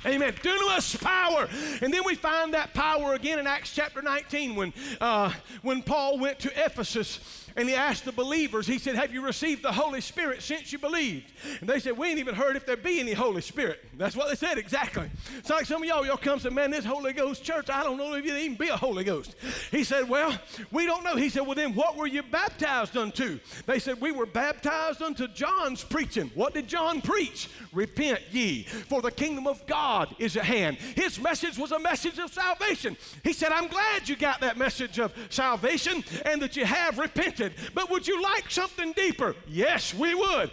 Amen. 0.06 0.34
Dunamis 0.34 1.02
power. 1.02 1.48
And 1.82 1.94
then 1.94 2.02
we 2.06 2.16
find 2.16 2.54
that 2.54 2.74
power 2.74 3.14
again 3.14 3.40
in 3.40 3.48
Acts 3.48 3.74
chapter 3.74 4.02
19 4.02 4.56
when, 4.56 4.74
uh, 5.00 5.32
when 5.62 5.82
Paul 5.82 6.20
went 6.20 6.40
to 6.40 6.52
Ephesus 6.66 7.43
and 7.56 7.70
he 7.70 7.76
asked 7.76 8.06
the 8.06 8.12
believers, 8.12 8.66
he 8.66 8.80
said, 8.80 8.96
Have 8.96 9.14
you 9.14 9.22
received 9.22 9.64
the 9.64 9.72
Holy 9.72 10.02
Spirit 10.02 10.42
since 10.42 10.72
you 10.72 10.80
believed? 10.80 11.32
And 11.60 11.70
they 11.70 11.80
said, 11.80 11.98
We 11.98 12.08
ain't 12.08 12.20
even 12.20 12.36
heard 12.36 12.56
if 12.56 12.66
there 12.66 12.78
be 12.78 13.00
any 13.00 13.14
Holy 13.14 13.42
Spirit. 13.42 13.84
That's 13.98 14.16
what 14.16 14.30
they 14.30 14.36
said 14.36 14.58
exactly. 14.58 15.10
It's 15.38 15.50
like 15.50 15.66
some 15.66 15.84
of 15.84 15.88
y'all, 15.88 16.06
y'all 16.06 16.18
come 16.18 16.34
and 16.34 16.42
say, 16.42 16.50
Man, 16.50 16.72
this 16.72 16.86
Holy 16.86 17.14
Ghost 17.14 17.44
church, 17.44 17.70
I 17.70 17.84
don't 17.84 17.98
know 17.98 18.14
if 18.14 18.26
you 18.26 18.36
even 18.36 18.58
be 18.58 18.70
a 18.70 18.78
Holy 18.78 19.04
Ghost. 19.04 19.36
He 19.72 19.84
said, 19.84 20.10
Well, 20.10 20.38
we 20.72 20.86
don't 20.86 21.04
know. 21.04 21.16
He 21.16 21.30
said, 21.30 21.42
Well, 21.42 21.56
then 21.56 21.76
what 21.76 21.96
were 21.96 22.08
you 22.08 22.24
baptized 22.24 22.98
unto? 22.98 23.40
They 23.66 23.80
said, 23.80 24.02
We 24.02 24.12
were 24.12 24.26
baptized 24.26 25.02
unto 25.02 25.28
John's 25.28 25.84
preaching. 25.84 26.32
What 26.34 26.54
did 26.54 26.68
John 26.68 27.02
preach? 27.02 27.50
Repent 27.72 28.22
ye, 28.32 28.64
for 28.64 29.02
the 29.02 29.12
kingdom 29.12 29.48
of 29.48 29.66
God 29.68 30.16
is 30.20 30.38
at 30.38 30.46
hand. 30.46 30.78
His 30.78 31.20
message 31.20 31.58
was 31.58 31.72
a 31.72 31.80
message 31.80 32.20
of 32.20 32.32
salvation. 32.32 32.98
He 33.24 33.34
said, 33.34 33.52
I'm 33.52 33.68
glad 33.68 34.08
you 34.08 34.16
got 34.16 34.42
that 34.42 34.58
message 34.58 35.00
of 35.00 35.14
salvation 35.30 36.04
and 36.26 36.42
that 36.42 36.56
you 36.56 36.66
have 36.66 36.98
repented 36.98 37.43
But 37.74 37.90
would 37.90 38.08
you 38.08 38.22
like 38.22 38.50
something 38.50 38.94
deeper? 38.94 39.36
Yes, 39.48 39.94
we 39.94 40.16
would. 40.16 40.52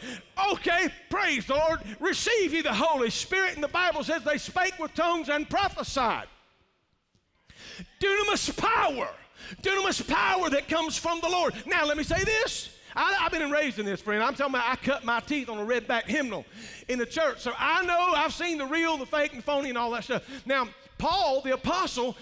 Okay, 0.52 0.88
praise 1.08 1.46
the 1.46 1.54
Lord. 1.54 1.80
Receive 2.00 2.54
ye 2.54 2.62
the 2.62 2.72
Holy 2.72 3.10
Spirit. 3.10 3.54
And 3.54 3.62
the 3.62 3.68
Bible 3.68 4.04
says 4.04 4.22
they 4.24 4.38
spake 4.38 4.78
with 4.78 4.94
tongues 4.94 5.28
and 5.28 5.48
prophesied. 5.48 6.28
Dunamis 8.00 8.56
power. 8.56 9.10
Dunamis 9.62 10.06
power 10.08 10.50
that 10.50 10.68
comes 10.68 10.96
from 10.96 11.20
the 11.20 11.28
Lord. 11.28 11.54
Now, 11.66 11.84
let 11.86 11.96
me 11.96 12.04
say 12.04 12.22
this. 12.24 12.70
I, 12.94 13.14
have 13.14 13.32
been 13.32 13.50
raised 13.50 13.78
in 13.78 13.86
this, 13.86 14.00
friend. 14.00 14.22
I'm 14.22 14.34
talking 14.34 14.54
about 14.54 14.68
I 14.68 14.76
cut 14.76 15.04
my 15.04 15.20
teeth 15.20 15.48
on 15.48 15.58
a 15.58 15.64
red 15.64 15.86
back 15.86 16.06
hymnal 16.06 16.44
in 16.88 16.98
the 16.98 17.06
church. 17.06 17.40
So 17.40 17.52
I 17.58 17.84
know 17.84 18.12
I've 18.14 18.34
seen 18.34 18.58
the 18.58 18.66
real, 18.66 18.96
the 18.96 19.06
fake, 19.06 19.32
and 19.32 19.44
phony, 19.44 19.68
and 19.68 19.78
all 19.78 19.90
that 19.92 20.04
stuff. 20.04 20.24
Now, 20.44 20.68
Paul, 20.98 21.40
the 21.42 21.54
apostle, 21.54 22.16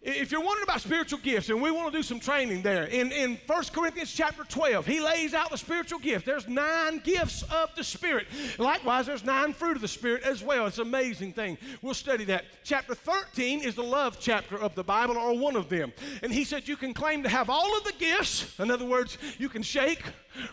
if 0.00 0.30
you're 0.30 0.40
wondering 0.40 0.62
about 0.62 0.80
spiritual 0.80 1.18
gifts, 1.18 1.48
and 1.48 1.60
we 1.60 1.72
want 1.72 1.92
to 1.92 1.98
do 1.98 2.04
some 2.04 2.20
training 2.20 2.62
there, 2.62 2.84
in, 2.84 3.10
in 3.10 3.38
1 3.46 3.64
Corinthians 3.72 4.12
chapter 4.12 4.44
12, 4.44 4.86
he 4.86 5.00
lays 5.00 5.34
out 5.34 5.50
the 5.50 5.58
spiritual 5.58 5.98
gift. 5.98 6.24
There's 6.24 6.46
nine 6.46 7.00
gifts 7.00 7.42
of 7.42 7.74
the 7.74 7.82
Spirit. 7.82 8.28
Likewise, 8.58 9.06
there's 9.06 9.24
nine 9.24 9.52
fruit 9.52 9.74
of 9.74 9.82
the 9.82 9.88
Spirit 9.88 10.22
as 10.22 10.42
well. 10.42 10.66
It's 10.66 10.78
an 10.78 10.86
amazing 10.86 11.32
thing. 11.32 11.58
We'll 11.82 11.94
study 11.94 12.24
that. 12.26 12.44
Chapter 12.62 12.94
13 12.94 13.62
is 13.62 13.74
the 13.74 13.82
love 13.82 14.18
chapter 14.20 14.56
of 14.56 14.76
the 14.76 14.84
Bible, 14.84 15.16
or 15.16 15.36
one 15.36 15.56
of 15.56 15.68
them. 15.68 15.92
And 16.22 16.32
he 16.32 16.44
said 16.44 16.68
you 16.68 16.76
can 16.76 16.94
claim 16.94 17.24
to 17.24 17.28
have 17.28 17.50
all 17.50 17.76
of 17.76 17.82
the 17.82 17.94
gifts. 17.98 18.58
In 18.60 18.70
other 18.70 18.86
words, 18.86 19.18
you 19.38 19.48
can 19.48 19.62
shake, 19.62 20.02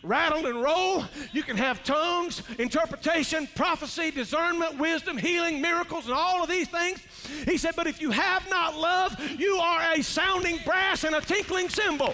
rattle, 0.04 0.46
and 0.46 0.62
roll. 0.62 1.04
You 1.32 1.44
can 1.44 1.58
have 1.58 1.84
tongues, 1.84 2.42
interpretation, 2.60 3.48
prophecy, 3.56 4.12
discernment, 4.12 4.77
wisdom, 4.77 5.18
healing, 5.18 5.62
miracles, 5.62 6.06
and 6.06 6.13
all 6.13 6.44
of 6.44 6.50
these 6.50 6.68
things. 6.68 7.00
He 7.46 7.58
said, 7.58 7.75
but 7.75 7.88
if 7.88 8.01
you 8.01 8.12
have 8.12 8.50
not 8.50 8.75
love, 8.75 9.20
you 9.38 9.58
are 9.58 9.94
a 9.94 10.01
sounding 10.01 10.60
brass 10.65 11.04
and 11.04 11.15
a 11.15 11.22
tinkling 11.22 11.70
cymbal. 11.70 12.13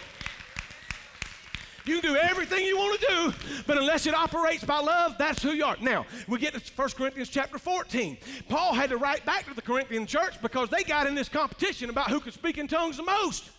You 1.85 1.99
can 1.99 2.13
do 2.13 2.17
everything 2.17 2.63
you 2.65 2.77
want 2.77 2.99
to 2.99 3.07
do, 3.07 3.33
but 3.65 3.77
unless 3.77 4.05
it 4.05 4.13
operates 4.13 4.63
by 4.63 4.79
love, 4.79 5.15
that's 5.17 5.41
who 5.41 5.51
you 5.51 5.65
are. 5.65 5.75
Now, 5.81 6.05
we 6.27 6.37
get 6.37 6.53
to 6.53 6.61
1 6.75 6.89
Corinthians 6.89 7.29
chapter 7.29 7.57
14. 7.57 8.17
Paul 8.49 8.73
had 8.73 8.91
to 8.91 8.97
write 8.97 9.25
back 9.25 9.47
to 9.47 9.53
the 9.55 9.61
Corinthian 9.61 10.05
church 10.05 10.39
because 10.41 10.69
they 10.69 10.83
got 10.83 11.07
in 11.07 11.15
this 11.15 11.27
competition 11.27 11.89
about 11.89 12.09
who 12.09 12.19
could 12.19 12.33
speak 12.33 12.59
in 12.59 12.67
tongues 12.67 12.97
the 12.97 13.03
most. 13.03 13.49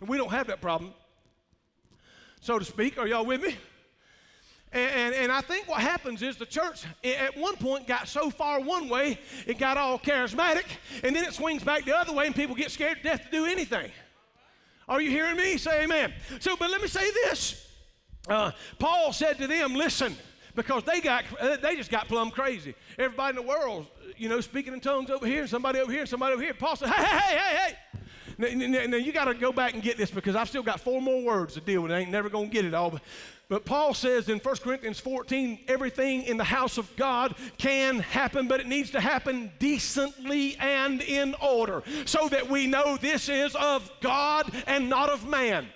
And 0.00 0.08
we 0.08 0.18
don't 0.18 0.30
have 0.30 0.48
that 0.48 0.60
problem 0.60 0.92
so 2.40 2.58
to 2.58 2.64
speak. 2.64 2.98
Are 2.98 3.06
y'all 3.06 3.24
with 3.24 3.42
me? 3.42 3.56
And, 4.72 4.92
and, 4.92 5.14
and, 5.14 5.32
I 5.32 5.40
think 5.40 5.66
what 5.66 5.80
happens 5.80 6.22
is 6.22 6.36
the 6.36 6.46
church 6.46 6.84
at 7.02 7.36
one 7.36 7.56
point 7.56 7.88
got 7.88 8.06
so 8.06 8.30
far 8.30 8.60
one 8.60 8.88
way, 8.88 9.18
it 9.44 9.58
got 9.58 9.76
all 9.76 9.98
charismatic, 9.98 10.64
and 11.02 11.14
then 11.14 11.24
it 11.24 11.34
swings 11.34 11.64
back 11.64 11.84
the 11.84 11.96
other 11.96 12.12
way, 12.12 12.26
and 12.26 12.36
people 12.36 12.54
get 12.54 12.70
scared 12.70 12.98
to 12.98 13.02
death 13.02 13.24
to 13.24 13.30
do 13.32 13.46
anything. 13.46 13.90
Are 14.88 15.00
you 15.00 15.10
hearing 15.10 15.36
me? 15.36 15.56
Say 15.56 15.82
amen. 15.82 16.12
So, 16.38 16.54
but 16.56 16.70
let 16.70 16.80
me 16.80 16.86
say 16.86 17.10
this. 17.10 17.66
Uh, 18.28 18.52
Paul 18.78 19.12
said 19.12 19.38
to 19.38 19.48
them, 19.48 19.74
listen, 19.74 20.16
because 20.54 20.84
they 20.84 21.00
got 21.00 21.24
they 21.62 21.74
just 21.74 21.90
got 21.90 22.06
plumb 22.06 22.30
crazy. 22.30 22.74
Everybody 22.96 23.38
in 23.38 23.44
the 23.44 23.48
world, 23.48 23.86
you 24.16 24.28
know, 24.28 24.40
speaking 24.40 24.72
in 24.72 24.80
tongues 24.80 25.10
over 25.10 25.26
here, 25.26 25.40
and 25.40 25.50
somebody 25.50 25.80
over 25.80 25.90
here, 25.90 26.02
and 26.02 26.08
somebody 26.08 26.34
over 26.34 26.42
here. 26.42 26.54
Paul 26.54 26.76
said, 26.76 26.90
hey, 26.90 27.04
hey, 27.04 27.16
hey, 27.18 27.38
hey, 27.38 27.56
hey. 27.56 27.99
Now, 28.40 28.48
now, 28.54 28.86
now 28.86 28.96
you 28.96 29.12
got 29.12 29.26
to 29.26 29.34
go 29.34 29.52
back 29.52 29.74
and 29.74 29.82
get 29.82 29.98
this 29.98 30.10
because 30.10 30.34
I've 30.34 30.48
still 30.48 30.62
got 30.62 30.80
four 30.80 31.02
more 31.02 31.22
words 31.22 31.54
to 31.54 31.60
deal 31.60 31.82
with. 31.82 31.92
I 31.92 31.98
ain't 31.98 32.10
never 32.10 32.30
going 32.30 32.48
to 32.48 32.52
get 32.52 32.64
it 32.64 32.72
all. 32.72 32.90
But, 32.90 33.02
but 33.50 33.64
Paul 33.66 33.92
says 33.92 34.30
in 34.30 34.38
1 34.38 34.56
Corinthians 34.56 34.98
14, 34.98 35.58
everything 35.68 36.22
in 36.22 36.38
the 36.38 36.44
house 36.44 36.78
of 36.78 36.94
God 36.96 37.34
can 37.58 37.98
happen, 37.98 38.48
but 38.48 38.58
it 38.58 38.66
needs 38.66 38.92
to 38.92 39.00
happen 39.00 39.52
decently 39.58 40.56
and 40.56 41.02
in 41.02 41.34
order 41.42 41.82
so 42.06 42.28
that 42.28 42.48
we 42.48 42.66
know 42.66 42.96
this 42.96 43.28
is 43.28 43.54
of 43.56 43.90
God 44.00 44.50
and 44.66 44.88
not 44.88 45.10
of 45.10 45.28
man. 45.28 45.66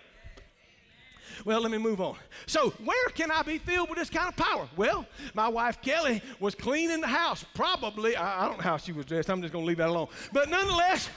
Well, 1.44 1.60
let 1.60 1.70
me 1.70 1.76
move 1.76 2.00
on. 2.00 2.16
So, 2.46 2.70
where 2.82 3.08
can 3.10 3.30
I 3.30 3.42
be 3.42 3.58
filled 3.58 3.90
with 3.90 3.98
this 3.98 4.08
kind 4.08 4.28
of 4.28 4.36
power? 4.36 4.66
Well, 4.76 5.06
my 5.34 5.48
wife 5.48 5.82
Kelly 5.82 6.22
was 6.40 6.54
cleaning 6.54 7.02
the 7.02 7.06
house. 7.06 7.44
Probably, 7.52 8.16
I, 8.16 8.44
I 8.44 8.48
don't 8.48 8.56
know 8.56 8.64
how 8.64 8.78
she 8.78 8.92
was 8.92 9.04
dressed. 9.04 9.28
I'm 9.28 9.42
just 9.42 9.52
going 9.52 9.64
to 9.64 9.68
leave 9.68 9.76
that 9.76 9.90
alone. 9.90 10.08
But 10.32 10.48
nonetheless, 10.48 11.10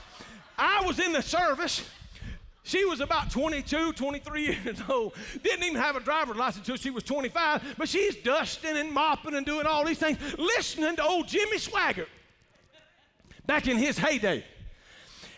I 0.57 0.83
was 0.85 0.99
in 0.99 1.11
the 1.13 1.21
service. 1.21 1.87
She 2.63 2.83
was 2.83 2.99
about 2.99 3.31
22, 3.31 3.93
23 3.93 4.41
years 4.41 4.81
old. 4.89 5.13
Didn't 5.41 5.63
even 5.63 5.81
have 5.81 5.95
a 5.95 6.01
driver's 6.01 6.35
license 6.35 6.67
until 6.67 6.75
she 6.75 6.89
was 6.89 7.03
25, 7.03 7.75
but 7.77 7.87
she's 7.87 8.15
dusting 8.17 8.75
and 8.75 8.91
mopping 8.91 9.35
and 9.35 9.45
doing 9.45 9.65
all 9.65 9.85
these 9.85 9.99
things, 9.99 10.17
listening 10.37 10.97
to 10.97 11.03
old 11.03 11.27
Jimmy 11.27 11.57
Swaggart 11.57 12.07
back 13.45 13.67
in 13.67 13.77
his 13.77 13.97
heyday. 13.97 14.43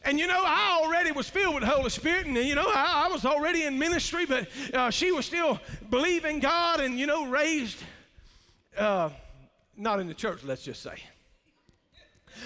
And 0.03 0.17
you 0.17 0.27
know, 0.27 0.41
I 0.43 0.81
already 0.81 1.11
was 1.11 1.29
filled 1.29 1.55
with 1.55 1.63
the 1.63 1.69
Holy 1.69 1.89
Spirit, 1.89 2.25
and 2.25 2.35
you 2.35 2.55
know, 2.55 2.65
I, 2.67 3.05
I 3.05 3.13
was 3.13 3.25
already 3.25 3.63
in 3.63 3.77
ministry, 3.77 4.25
but 4.25 4.47
uh, 4.73 4.89
she 4.89 5.11
was 5.11 5.25
still 5.25 5.59
believing 5.89 6.39
God 6.39 6.79
and, 6.79 6.97
you 6.97 7.05
know, 7.05 7.27
raised, 7.27 7.77
uh, 8.77 9.09
not 9.77 9.99
in 9.99 10.07
the 10.07 10.13
church, 10.13 10.43
let's 10.43 10.63
just 10.63 10.81
say. 10.81 10.95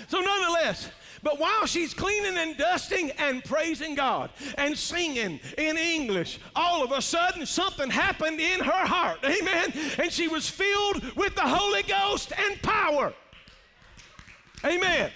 So, 0.08 0.20
nonetheless, 0.20 0.90
but 1.24 1.40
while 1.40 1.66
she's 1.66 1.94
cleaning 1.94 2.38
and 2.38 2.58
dusting 2.58 3.12
and 3.12 3.44
praising 3.44 3.96
God 3.96 4.30
and 4.58 4.78
singing 4.78 5.40
in 5.58 5.78
English, 5.78 6.40
all 6.54 6.84
of 6.84 6.92
a 6.92 7.02
sudden 7.02 7.46
something 7.46 7.90
happened 7.90 8.42
in 8.42 8.60
her 8.60 8.86
heart. 8.86 9.20
Amen. 9.24 9.74
And 9.98 10.12
she 10.12 10.28
was 10.28 10.50
filled 10.50 11.16
with 11.16 11.34
the 11.36 11.42
Holy 11.42 11.84
Ghost 11.84 12.34
and 12.38 12.62
power. 12.62 13.13
Amen. 14.66 15.12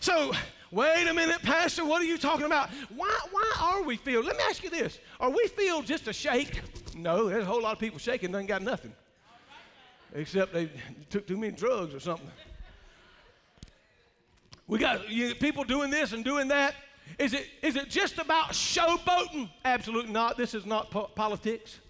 So, 0.00 0.32
wait 0.70 1.06
a 1.06 1.14
minute, 1.14 1.42
Pastor, 1.42 1.84
what 1.84 2.00
are 2.00 2.06
you 2.06 2.18
talking 2.18 2.46
about? 2.46 2.70
Why, 2.94 3.18
why 3.30 3.52
are 3.60 3.82
we 3.82 3.96
filled? 3.96 4.24
Let 4.24 4.36
me 4.36 4.42
ask 4.48 4.62
you 4.62 4.70
this 4.70 4.98
Are 5.20 5.30
we 5.30 5.46
filled 5.48 5.84
just 5.84 6.06
to 6.06 6.12
shake? 6.14 6.60
No, 6.96 7.28
there's 7.28 7.44
a 7.44 7.46
whole 7.46 7.62
lot 7.62 7.72
of 7.72 7.78
people 7.78 7.98
shaking 7.98 8.28
and 8.28 8.36
ain't 8.36 8.48
got 8.48 8.62
nothing. 8.62 8.94
Except 10.14 10.54
they 10.54 10.70
took 11.10 11.26
too 11.26 11.36
many 11.36 11.52
drugs 11.52 11.94
or 11.94 12.00
something. 12.00 12.30
We 14.66 14.78
got 14.78 15.10
you, 15.10 15.34
people 15.34 15.64
doing 15.64 15.90
this 15.90 16.12
and 16.12 16.24
doing 16.24 16.48
that. 16.48 16.74
Is 17.18 17.34
it, 17.34 17.46
is 17.62 17.76
it 17.76 17.90
just 17.90 18.18
about 18.18 18.50
showboating? 18.50 19.50
Absolutely 19.64 20.12
not. 20.12 20.36
This 20.36 20.54
is 20.54 20.64
not 20.64 20.90
po- 20.90 21.10
politics. 21.14 21.80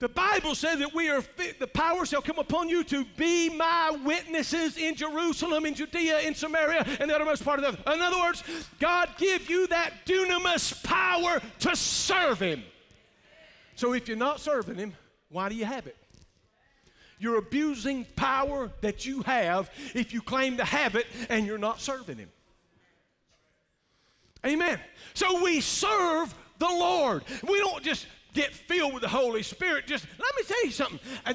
The 0.00 0.08
Bible 0.08 0.54
says 0.54 0.78
that 0.78 0.94
we 0.94 1.08
are 1.08 1.20
fit, 1.20 1.58
the 1.58 1.66
power 1.66 2.06
shall 2.06 2.22
come 2.22 2.38
upon 2.38 2.68
you 2.68 2.84
to 2.84 3.04
be 3.16 3.48
my 3.50 3.96
witnesses 4.04 4.76
in 4.76 4.94
Jerusalem, 4.94 5.66
in 5.66 5.74
Judea, 5.74 6.20
in 6.20 6.34
Samaria, 6.36 6.86
and 7.00 7.10
the 7.10 7.14
uttermost 7.14 7.44
part 7.44 7.62
of 7.62 7.76
the. 7.76 7.92
In 7.92 8.00
other 8.00 8.18
words, 8.18 8.44
God 8.78 9.08
give 9.18 9.50
you 9.50 9.66
that 9.68 10.06
dunamis 10.06 10.84
power 10.84 11.40
to 11.60 11.74
serve 11.74 12.38
Him. 12.38 12.62
So 13.74 13.92
if 13.92 14.06
you're 14.06 14.16
not 14.16 14.38
serving 14.40 14.76
Him, 14.76 14.94
why 15.30 15.48
do 15.48 15.56
you 15.56 15.64
have 15.64 15.88
it? 15.88 15.96
You're 17.18 17.38
abusing 17.38 18.04
power 18.16 18.70
that 18.80 19.06
you 19.06 19.22
have 19.22 19.70
if 19.94 20.12
you 20.12 20.22
claim 20.22 20.56
to 20.58 20.64
have 20.64 20.94
it 20.94 21.06
and 21.28 21.46
you're 21.46 21.58
not 21.58 21.80
serving 21.80 22.18
Him. 22.18 22.30
Amen. 24.46 24.78
So 25.14 25.42
we 25.42 25.60
serve 25.60 26.34
the 26.58 26.66
Lord. 26.66 27.24
We 27.48 27.58
don't 27.58 27.82
just 27.82 28.06
get 28.34 28.52
filled 28.52 28.94
with 28.94 29.02
the 29.02 29.08
Holy 29.08 29.42
Spirit. 29.42 29.86
Just 29.86 30.06
let 30.18 30.36
me 30.36 30.42
tell 30.46 30.64
you 30.64 30.70
something. 30.70 31.00
Uh, 31.26 31.34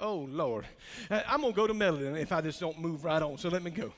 oh 0.00 0.28
Lord, 0.30 0.64
uh, 1.10 1.22
I'm 1.26 1.40
gonna 1.40 1.52
go 1.52 1.66
to 1.66 1.74
Melody 1.74 2.20
if 2.20 2.30
I 2.32 2.40
just 2.40 2.60
don't 2.60 2.78
move 2.78 3.04
right 3.04 3.22
on. 3.22 3.38
So 3.38 3.48
let 3.48 3.62
me 3.62 3.70
go. 3.70 3.92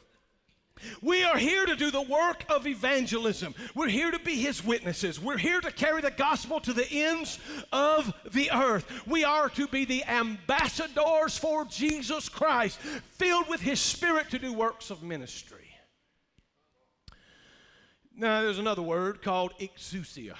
We 1.02 1.23
are 1.25 1.37
here 1.37 1.66
to 1.66 1.76
do 1.76 1.90
the 1.90 2.02
work 2.02 2.44
of 2.49 2.66
evangelism. 2.66 3.54
We're 3.75 3.88
here 3.88 4.11
to 4.11 4.18
be 4.18 4.37
his 4.37 4.64
witnesses. 4.64 5.20
We're 5.20 5.38
here 5.38 5.61
to 5.61 5.70
carry 5.70 6.00
the 6.00 6.11
gospel 6.11 6.61
to 6.61 6.73
the 6.73 6.87
ends 6.90 7.38
of 7.73 8.12
the 8.32 8.50
earth. 8.50 9.06
We 9.06 9.25
are 9.25 9.49
to 9.50 9.66
be 9.66 9.85
the 9.85 10.04
ambassadors 10.04 11.38
for 11.38 11.64
Jesus 11.64 12.28
Christ, 12.28 12.78
filled 12.78 13.49
with 13.49 13.61
his 13.61 13.80
spirit 13.80 14.30
to 14.30 14.38
do 14.38 14.52
works 14.52 14.90
of 14.90 15.02
ministry. 15.02 15.68
Now, 18.16 18.42
there's 18.42 18.58
another 18.58 18.82
word 18.82 19.23
called 19.23 19.52
exousia 19.61 20.35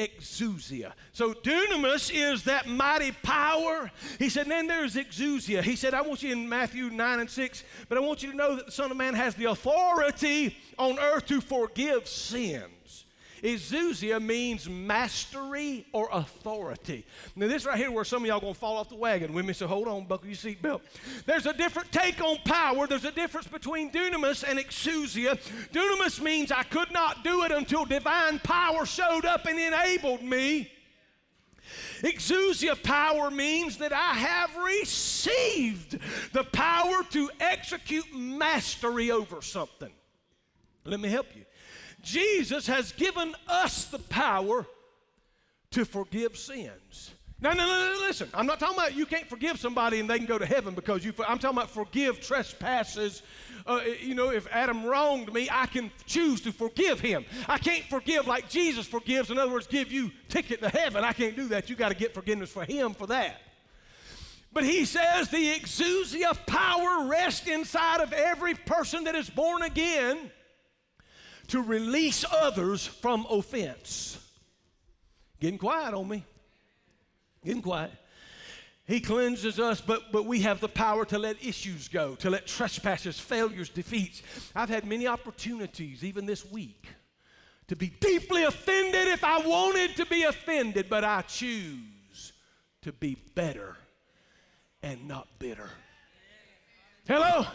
exousia. 0.00 0.92
So 1.12 1.34
dunamis 1.34 2.10
is 2.12 2.44
that 2.44 2.66
mighty 2.66 3.12
power. 3.22 3.90
He 4.18 4.28
said, 4.28 4.46
then 4.46 4.66
there's 4.66 4.94
exousia. 4.94 5.62
He 5.62 5.76
said, 5.76 5.94
I 5.94 6.02
want 6.02 6.22
you 6.22 6.32
in 6.32 6.48
Matthew 6.48 6.90
9 6.90 7.20
and 7.20 7.30
6, 7.30 7.64
but 7.88 7.98
I 7.98 8.00
want 8.00 8.22
you 8.22 8.30
to 8.30 8.36
know 8.36 8.56
that 8.56 8.66
the 8.66 8.72
Son 8.72 8.90
of 8.90 8.96
Man 8.96 9.14
has 9.14 9.34
the 9.34 9.46
authority 9.46 10.56
on 10.78 10.98
earth 10.98 11.26
to 11.26 11.40
forgive 11.40 12.08
sins. 12.08 13.06
Exousia 13.42 14.20
means 14.20 14.68
mastery 14.68 15.86
or 15.92 16.08
authority. 16.12 17.06
Now, 17.36 17.48
this 17.48 17.64
right 17.64 17.78
here 17.78 17.90
where 17.90 18.04
some 18.04 18.22
of 18.22 18.28
y'all 18.28 18.40
going 18.40 18.54
to 18.54 18.58
fall 18.58 18.76
off 18.76 18.88
the 18.88 18.96
wagon 18.96 19.32
with 19.32 19.46
me, 19.46 19.52
so 19.52 19.66
hold 19.66 19.88
on, 19.88 20.06
buckle 20.06 20.28
your 20.28 20.36
seatbelt. 20.36 20.82
There's 21.26 21.46
a 21.46 21.52
different 21.52 21.90
take 21.90 22.20
on 22.20 22.36
power. 22.44 22.86
There's 22.86 23.04
a 23.04 23.12
difference 23.12 23.46
between 23.46 23.90
dunamis 23.90 24.44
and 24.46 24.58
exousia. 24.58 25.38
Dunamis 25.72 26.20
means 26.20 26.52
I 26.52 26.64
could 26.64 26.92
not 26.92 27.24
do 27.24 27.44
it 27.44 27.52
until 27.52 27.84
divine 27.84 28.38
power 28.40 28.84
showed 28.84 29.24
up 29.24 29.46
and 29.46 29.58
enabled 29.58 30.22
me. 30.22 30.70
Exousia 32.02 32.80
power 32.82 33.30
means 33.30 33.76
that 33.78 33.92
I 33.92 34.14
have 34.14 34.56
received 34.56 35.98
the 36.32 36.44
power 36.44 37.02
to 37.10 37.30
execute 37.38 38.12
mastery 38.14 39.10
over 39.10 39.42
something. 39.42 39.92
Let 40.84 41.00
me 41.00 41.08
help 41.08 41.26
you. 41.36 41.44
Jesus 42.02 42.66
has 42.66 42.92
given 42.92 43.34
us 43.48 43.86
the 43.86 43.98
power 43.98 44.66
to 45.70 45.84
forgive 45.84 46.36
sins. 46.36 47.12
No, 47.42 47.52
no, 47.52 47.66
no, 47.66 47.94
no, 47.94 48.00
listen. 48.00 48.28
I'm 48.34 48.44
not 48.44 48.60
talking 48.60 48.76
about 48.76 48.94
you 48.94 49.06
can't 49.06 49.26
forgive 49.26 49.58
somebody 49.58 49.98
and 49.98 50.10
they 50.10 50.18
can 50.18 50.26
go 50.26 50.36
to 50.36 50.44
heaven 50.44 50.74
because 50.74 51.04
you. 51.04 51.14
I'm 51.26 51.38
talking 51.38 51.56
about 51.56 51.70
forgive 51.70 52.20
trespasses. 52.20 53.22
Uh, 53.66 53.80
you 54.02 54.14
know, 54.14 54.30
if 54.30 54.46
Adam 54.50 54.84
wronged 54.84 55.32
me, 55.32 55.48
I 55.50 55.64
can 55.64 55.90
choose 56.04 56.42
to 56.42 56.52
forgive 56.52 57.00
him. 57.00 57.24
I 57.48 57.56
can't 57.56 57.84
forgive 57.84 58.26
like 58.26 58.50
Jesus 58.50 58.86
forgives. 58.86 59.30
In 59.30 59.38
other 59.38 59.50
words, 59.50 59.66
give 59.66 59.90
you 59.90 60.10
ticket 60.28 60.60
to 60.60 60.68
heaven. 60.68 61.02
I 61.02 61.14
can't 61.14 61.34
do 61.34 61.48
that. 61.48 61.70
You 61.70 61.76
got 61.76 61.88
to 61.88 61.94
get 61.94 62.12
forgiveness 62.12 62.50
for 62.50 62.64
him 62.64 62.92
for 62.92 63.06
that. 63.06 63.40
But 64.52 64.64
he 64.64 64.84
says 64.84 65.30
the 65.30 65.54
exousia 65.54 66.34
power 66.46 67.08
rests 67.08 67.46
inside 67.46 68.00
of 68.00 68.12
every 68.12 68.54
person 68.54 69.04
that 69.04 69.14
is 69.14 69.30
born 69.30 69.62
again 69.62 70.30
to 71.50 71.60
release 71.60 72.24
others 72.30 72.86
from 72.86 73.26
offense. 73.28 74.18
Getting 75.40 75.58
quiet 75.58 75.94
on 75.94 76.08
me. 76.08 76.24
Getting 77.44 77.62
quiet. 77.62 77.90
He 78.86 79.00
cleanses 79.00 79.58
us, 79.58 79.80
but, 79.80 80.12
but 80.12 80.26
we 80.26 80.40
have 80.40 80.60
the 80.60 80.68
power 80.68 81.04
to 81.06 81.18
let 81.18 81.44
issues 81.44 81.88
go, 81.88 82.14
to 82.16 82.30
let 82.30 82.46
trespasses, 82.46 83.18
failures, 83.18 83.68
defeats. 83.68 84.22
I've 84.54 84.68
had 84.68 84.84
many 84.84 85.06
opportunities, 85.06 86.04
even 86.04 86.26
this 86.26 86.44
week, 86.50 86.86
to 87.68 87.76
be 87.76 87.88
deeply 88.00 88.44
offended 88.44 89.08
if 89.08 89.22
I 89.22 89.38
wanted 89.38 89.96
to 89.96 90.06
be 90.06 90.24
offended, 90.24 90.86
but 90.88 91.04
I 91.04 91.22
choose 91.22 92.32
to 92.82 92.92
be 92.92 93.16
better 93.34 93.76
and 94.82 95.06
not 95.06 95.28
bitter. 95.38 95.70
Hello? 97.06 97.46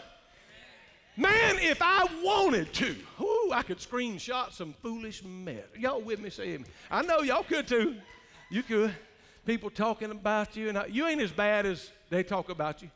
Man, 1.16 1.58
if 1.60 1.80
I 1.80 2.06
wanted 2.22 2.72
to, 2.74 2.94
whoo, 3.18 3.50
I 3.52 3.62
could 3.62 3.78
screenshot 3.78 4.52
some 4.52 4.74
foolish 4.82 5.24
mess. 5.24 5.64
Y'all 5.78 6.02
with 6.02 6.20
me? 6.20 6.28
Say 6.28 6.58
I 6.90 7.02
know 7.02 7.20
y'all 7.20 7.42
could 7.42 7.66
too. 7.66 7.96
You 8.50 8.62
could. 8.62 8.94
People 9.46 9.70
talking 9.70 10.10
about 10.10 10.56
you, 10.56 10.68
and 10.68 10.76
I, 10.76 10.86
you 10.86 11.06
ain't 11.06 11.22
as 11.22 11.30
bad 11.30 11.64
as 11.64 11.90
they 12.10 12.22
talk 12.22 12.50
about 12.50 12.82
you, 12.82 12.90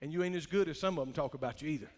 and 0.00 0.12
you 0.12 0.22
ain't 0.22 0.36
as 0.36 0.46
good 0.46 0.68
as 0.68 0.78
some 0.78 0.98
of 0.98 1.06
them 1.06 1.12
talk 1.12 1.34
about 1.34 1.60
you 1.60 1.70
either. 1.70 1.88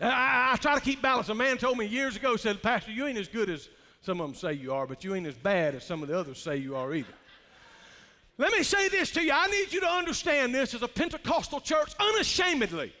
I, 0.00 0.52
I, 0.52 0.56
try 0.56 0.74
to 0.74 0.80
keep 0.80 1.02
balance. 1.02 1.28
A 1.28 1.34
man 1.34 1.58
told 1.58 1.76
me 1.76 1.86
years 1.86 2.16
ago, 2.16 2.36
said, 2.36 2.62
Pastor, 2.62 2.90
you 2.90 3.06
ain't 3.06 3.18
as 3.18 3.28
good 3.28 3.50
as 3.50 3.68
some 4.00 4.20
of 4.20 4.28
them 4.28 4.34
say 4.34 4.52
you 4.54 4.72
are, 4.72 4.86
but 4.86 5.04
you 5.04 5.14
ain't 5.14 5.26
as 5.26 5.34
bad 5.34 5.74
as 5.74 5.84
some 5.84 6.02
of 6.02 6.08
the 6.08 6.18
others 6.18 6.38
say 6.38 6.56
you 6.56 6.74
are 6.74 6.94
either. 6.94 7.12
Let 8.38 8.52
me 8.52 8.62
say 8.62 8.88
this 8.88 9.10
to 9.12 9.22
you. 9.22 9.32
I 9.32 9.48
need 9.48 9.72
you 9.72 9.80
to 9.80 9.88
understand 9.88 10.54
this 10.54 10.72
as 10.72 10.82
a 10.82 10.88
Pentecostal 10.88 11.60
church 11.60 11.92
unashamedly. 11.98 12.92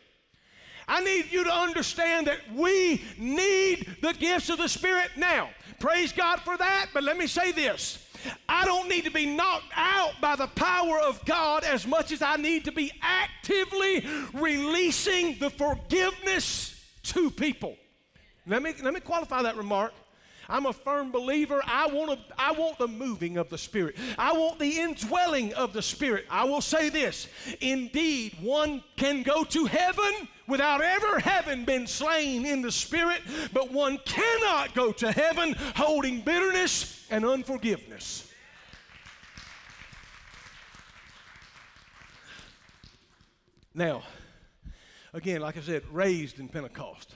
I 0.88 1.00
need 1.04 1.30
you 1.30 1.44
to 1.44 1.52
understand 1.52 2.26
that 2.26 2.38
we 2.52 3.02
need 3.18 3.86
the 4.00 4.14
gifts 4.14 4.48
of 4.48 4.58
the 4.58 4.68
Spirit 4.68 5.10
now. 5.16 5.50
Praise 5.78 6.12
God 6.12 6.40
for 6.40 6.56
that, 6.56 6.86
but 6.94 7.04
let 7.04 7.18
me 7.18 7.26
say 7.26 7.52
this. 7.52 8.04
I 8.48 8.64
don't 8.64 8.88
need 8.88 9.04
to 9.04 9.10
be 9.10 9.26
knocked 9.26 9.72
out 9.76 10.14
by 10.20 10.34
the 10.34 10.48
power 10.48 10.98
of 10.98 11.24
God 11.24 11.62
as 11.62 11.86
much 11.86 12.10
as 12.10 12.22
I 12.22 12.36
need 12.36 12.64
to 12.64 12.72
be 12.72 12.90
actively 13.00 14.04
releasing 14.32 15.38
the 15.38 15.50
forgiveness 15.50 16.84
to 17.04 17.30
people. 17.30 17.76
Let 18.46 18.62
me, 18.62 18.72
let 18.82 18.94
me 18.94 19.00
qualify 19.00 19.42
that 19.42 19.56
remark. 19.56 19.92
I'm 20.48 20.64
a 20.64 20.72
firm 20.72 21.12
believer. 21.12 21.60
I 21.66 21.88
want, 21.88 22.10
to, 22.12 22.34
I 22.38 22.52
want 22.52 22.78
the 22.78 22.88
moving 22.88 23.36
of 23.36 23.50
the 23.50 23.58
Spirit. 23.58 23.96
I 24.16 24.32
want 24.32 24.58
the 24.58 24.78
indwelling 24.78 25.52
of 25.52 25.74
the 25.74 25.82
Spirit. 25.82 26.24
I 26.30 26.44
will 26.44 26.62
say 26.62 26.88
this 26.88 27.28
indeed, 27.60 28.36
one 28.40 28.82
can 28.96 29.22
go 29.22 29.44
to 29.44 29.66
heaven 29.66 30.28
without 30.46 30.80
ever 30.80 31.18
having 31.18 31.66
been 31.66 31.86
slain 31.86 32.46
in 32.46 32.62
the 32.62 32.72
Spirit, 32.72 33.20
but 33.52 33.70
one 33.70 33.98
cannot 34.06 34.74
go 34.74 34.90
to 34.92 35.12
heaven 35.12 35.54
holding 35.76 36.22
bitterness 36.22 37.06
and 37.10 37.26
unforgiveness. 37.26 38.32
Now, 43.74 44.02
again, 45.12 45.42
like 45.42 45.58
I 45.58 45.60
said, 45.60 45.84
raised 45.92 46.40
in 46.40 46.48
Pentecost. 46.48 47.14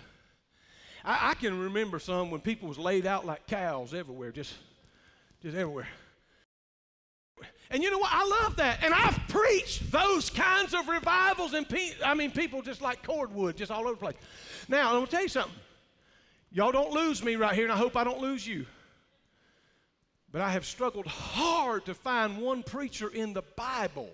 I, 1.04 1.30
I, 1.30 1.34
can 1.34 1.58
remember 1.58 1.98
some 1.98 2.30
when 2.30 2.40
people 2.40 2.68
was 2.68 2.78
laid 2.78 3.06
out 3.06 3.26
like 3.26 3.46
cows 3.46 3.92
everywhere, 3.94 4.30
just, 4.30 4.54
just 5.42 5.56
everywhere. 5.56 5.88
And 7.70 7.82
you 7.82 7.90
know 7.90 7.98
what? 7.98 8.10
I 8.12 8.42
love 8.42 8.56
that. 8.56 8.84
And 8.84 8.92
I've 8.92 9.18
preached 9.28 9.90
those 9.90 10.28
kinds 10.28 10.74
of 10.74 10.88
revivals, 10.88 11.54
and 11.54 11.66
pe- 11.66 11.94
I 12.04 12.14
mean, 12.14 12.30
people 12.30 12.60
just 12.60 12.82
like 12.82 13.02
cordwood, 13.02 13.56
just 13.56 13.70
all 13.70 13.82
over 13.82 13.92
the 13.92 13.96
place. 13.96 14.16
Now, 14.68 14.88
I'm 14.88 14.96
going 14.96 15.06
to 15.06 15.10
tell 15.10 15.22
you 15.22 15.28
something. 15.28 15.54
Y'all 16.50 16.70
don't 16.70 16.92
lose 16.92 17.24
me 17.24 17.36
right 17.36 17.54
here, 17.54 17.64
and 17.64 17.72
I 17.72 17.78
hope 17.78 17.96
I 17.96 18.04
don't 18.04 18.20
lose 18.20 18.46
you. 18.46 18.66
But 20.30 20.42
I 20.42 20.50
have 20.50 20.66
struggled 20.66 21.06
hard 21.06 21.86
to 21.86 21.94
find 21.94 22.38
one 22.38 22.62
preacher 22.62 23.08
in 23.08 23.32
the 23.32 23.42
Bible 23.56 24.10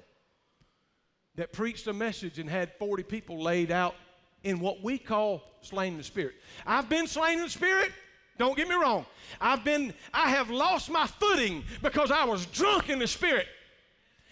that 1.35 1.53
preached 1.53 1.87
a 1.89 1.93
message 1.93 2.39
and 2.39 2.49
had 2.49 2.73
40 2.79 3.03
people 3.05 3.43
laid 3.43 3.71
out 3.73 3.95
in 4.45 4.61
what 4.61 4.83
we 4.83 4.99
call 4.99 5.43
slain 5.61 5.93
in 5.93 5.99
the 5.99 6.05
spirit. 6.05 6.35
I've 6.67 6.89
been 6.89 7.07
slain 7.07 7.39
in 7.39 7.45
the 7.45 7.51
spirit. 7.51 7.93
Don't 8.39 8.57
get 8.57 8.69
me 8.69 8.75
wrong. 8.77 9.05
I've 9.41 9.65
been, 9.65 9.93
I 10.15 10.31
have 10.31 10.49
lost 10.49 10.91
my 10.91 11.07
footing 11.07 11.65
because 11.83 12.11
I 12.11 12.25
was 12.25 12.47
drunk 12.47 12.89
in 12.89 13.01
the 13.01 13.07
spirit. 13.07 13.47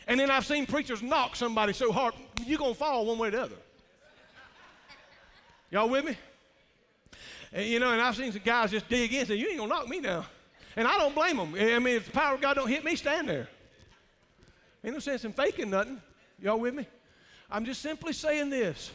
And 0.06 0.20
then 0.20 0.30
I've 0.30 0.46
seen 0.46 0.66
preachers 0.66 1.02
knock 1.02 1.34
somebody 1.34 1.72
so 1.72 1.90
hard, 1.90 2.14
you're 2.44 2.58
going 2.58 2.74
to 2.74 2.78
fall 2.78 3.06
one 3.06 3.18
way 3.18 3.28
or 3.28 3.30
the 3.32 3.42
other. 3.42 3.56
Y'all 5.70 5.88
with 5.88 6.04
me? 6.04 6.16
And, 7.52 7.66
you 7.66 7.80
know, 7.80 7.90
and 7.90 8.00
I've 8.00 8.14
seen 8.14 8.30
some 8.30 8.42
guys 8.44 8.70
just 8.70 8.88
dig 8.88 9.12
in 9.12 9.20
and 9.20 9.28
say, 9.28 9.34
You 9.34 9.48
ain't 9.48 9.58
going 9.58 9.68
to 9.68 9.74
knock 9.74 9.88
me 9.88 10.00
down. 10.00 10.24
And 10.76 10.86
I 10.86 10.98
don't 10.98 11.14
blame 11.14 11.38
them. 11.38 11.54
I 11.54 11.78
mean, 11.80 11.96
if 11.96 12.06
the 12.06 12.12
power 12.12 12.34
of 12.34 12.40
God 12.40 12.54
don't 12.54 12.68
hit 12.68 12.84
me, 12.84 12.94
stand 12.94 13.28
there. 13.28 13.48
Ain't 14.84 14.94
no 14.94 15.00
sense 15.00 15.24
in 15.24 15.32
faking 15.32 15.70
nothing. 15.70 16.00
Y'all 16.40 16.60
with 16.60 16.74
me? 16.74 16.86
I'm 17.50 17.64
just 17.64 17.80
simply 17.80 18.12
saying 18.12 18.50
this. 18.50 18.92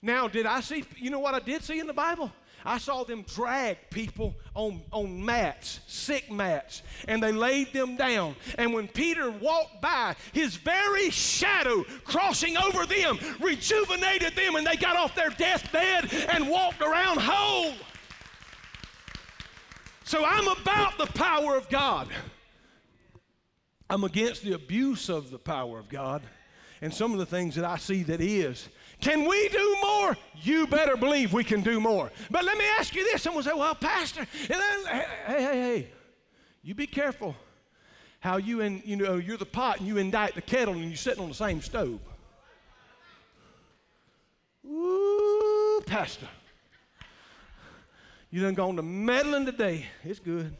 Now, 0.00 0.28
did 0.28 0.46
I 0.46 0.60
see, 0.60 0.84
you 0.96 1.10
know 1.10 1.18
what 1.18 1.34
I 1.34 1.40
did 1.40 1.62
see 1.62 1.80
in 1.80 1.86
the 1.86 1.92
Bible? 1.92 2.32
I 2.64 2.78
saw 2.78 3.04
them 3.04 3.22
drag 3.22 3.78
people 3.90 4.34
on, 4.54 4.82
on 4.92 5.24
mats, 5.24 5.80
sick 5.86 6.30
mats, 6.30 6.82
and 7.06 7.22
they 7.22 7.32
laid 7.32 7.72
them 7.72 7.96
down. 7.96 8.36
And 8.56 8.72
when 8.72 8.88
Peter 8.88 9.30
walked 9.30 9.80
by, 9.80 10.16
his 10.32 10.56
very 10.56 11.10
shadow 11.10 11.84
crossing 12.04 12.56
over 12.56 12.84
them 12.84 13.18
rejuvenated 13.40 14.34
them, 14.34 14.56
and 14.56 14.66
they 14.66 14.76
got 14.76 14.96
off 14.96 15.14
their 15.14 15.30
deathbed 15.30 16.12
and 16.30 16.48
walked 16.48 16.82
around 16.82 17.20
whole. 17.20 17.74
So 20.04 20.24
I'm 20.24 20.48
about 20.48 20.98
the 20.98 21.06
power 21.06 21.56
of 21.56 21.68
God. 21.68 22.08
I'm 23.90 24.04
against 24.04 24.42
the 24.42 24.52
abuse 24.52 25.08
of 25.08 25.30
the 25.30 25.38
power 25.38 25.78
of 25.78 25.88
God 25.88 26.22
and 26.80 26.92
some 26.92 27.12
of 27.12 27.18
the 27.18 27.26
things 27.26 27.54
that 27.54 27.64
I 27.64 27.76
see 27.76 28.02
that 28.04 28.20
is. 28.20 28.68
Can 29.00 29.28
we 29.28 29.48
do 29.48 29.76
more? 29.80 30.16
You 30.42 30.66
better 30.66 30.96
believe 30.96 31.32
we 31.32 31.44
can 31.44 31.62
do 31.62 31.80
more. 31.80 32.10
But 32.30 32.44
let 32.44 32.58
me 32.58 32.64
ask 32.78 32.94
you 32.94 33.04
this. 33.04 33.22
Someone 33.22 33.44
say, 33.44 33.52
well, 33.54 33.74
Pastor, 33.74 34.26
then, 34.48 34.60
hey, 34.86 35.04
hey, 35.26 35.42
hey, 35.42 35.88
you 36.62 36.74
be 36.74 36.86
careful 36.86 37.36
how 38.20 38.36
you, 38.38 38.60
in, 38.60 38.82
you 38.84 38.96
know, 38.96 39.16
you're 39.16 39.36
the 39.36 39.46
pot 39.46 39.78
and 39.78 39.86
you 39.86 39.96
indict 39.96 40.34
the 40.34 40.42
kettle 40.42 40.74
and 40.74 40.84
you're 40.84 40.96
sitting 40.96 41.22
on 41.22 41.28
the 41.28 41.34
same 41.34 41.62
stove. 41.62 42.00
Ooh, 44.66 45.80
Pastor. 45.86 46.28
You 48.30 48.42
done 48.42 48.54
gone 48.54 48.76
to 48.76 48.82
meddling 48.82 49.46
today. 49.46 49.86
It's 50.04 50.18
good. 50.18 50.54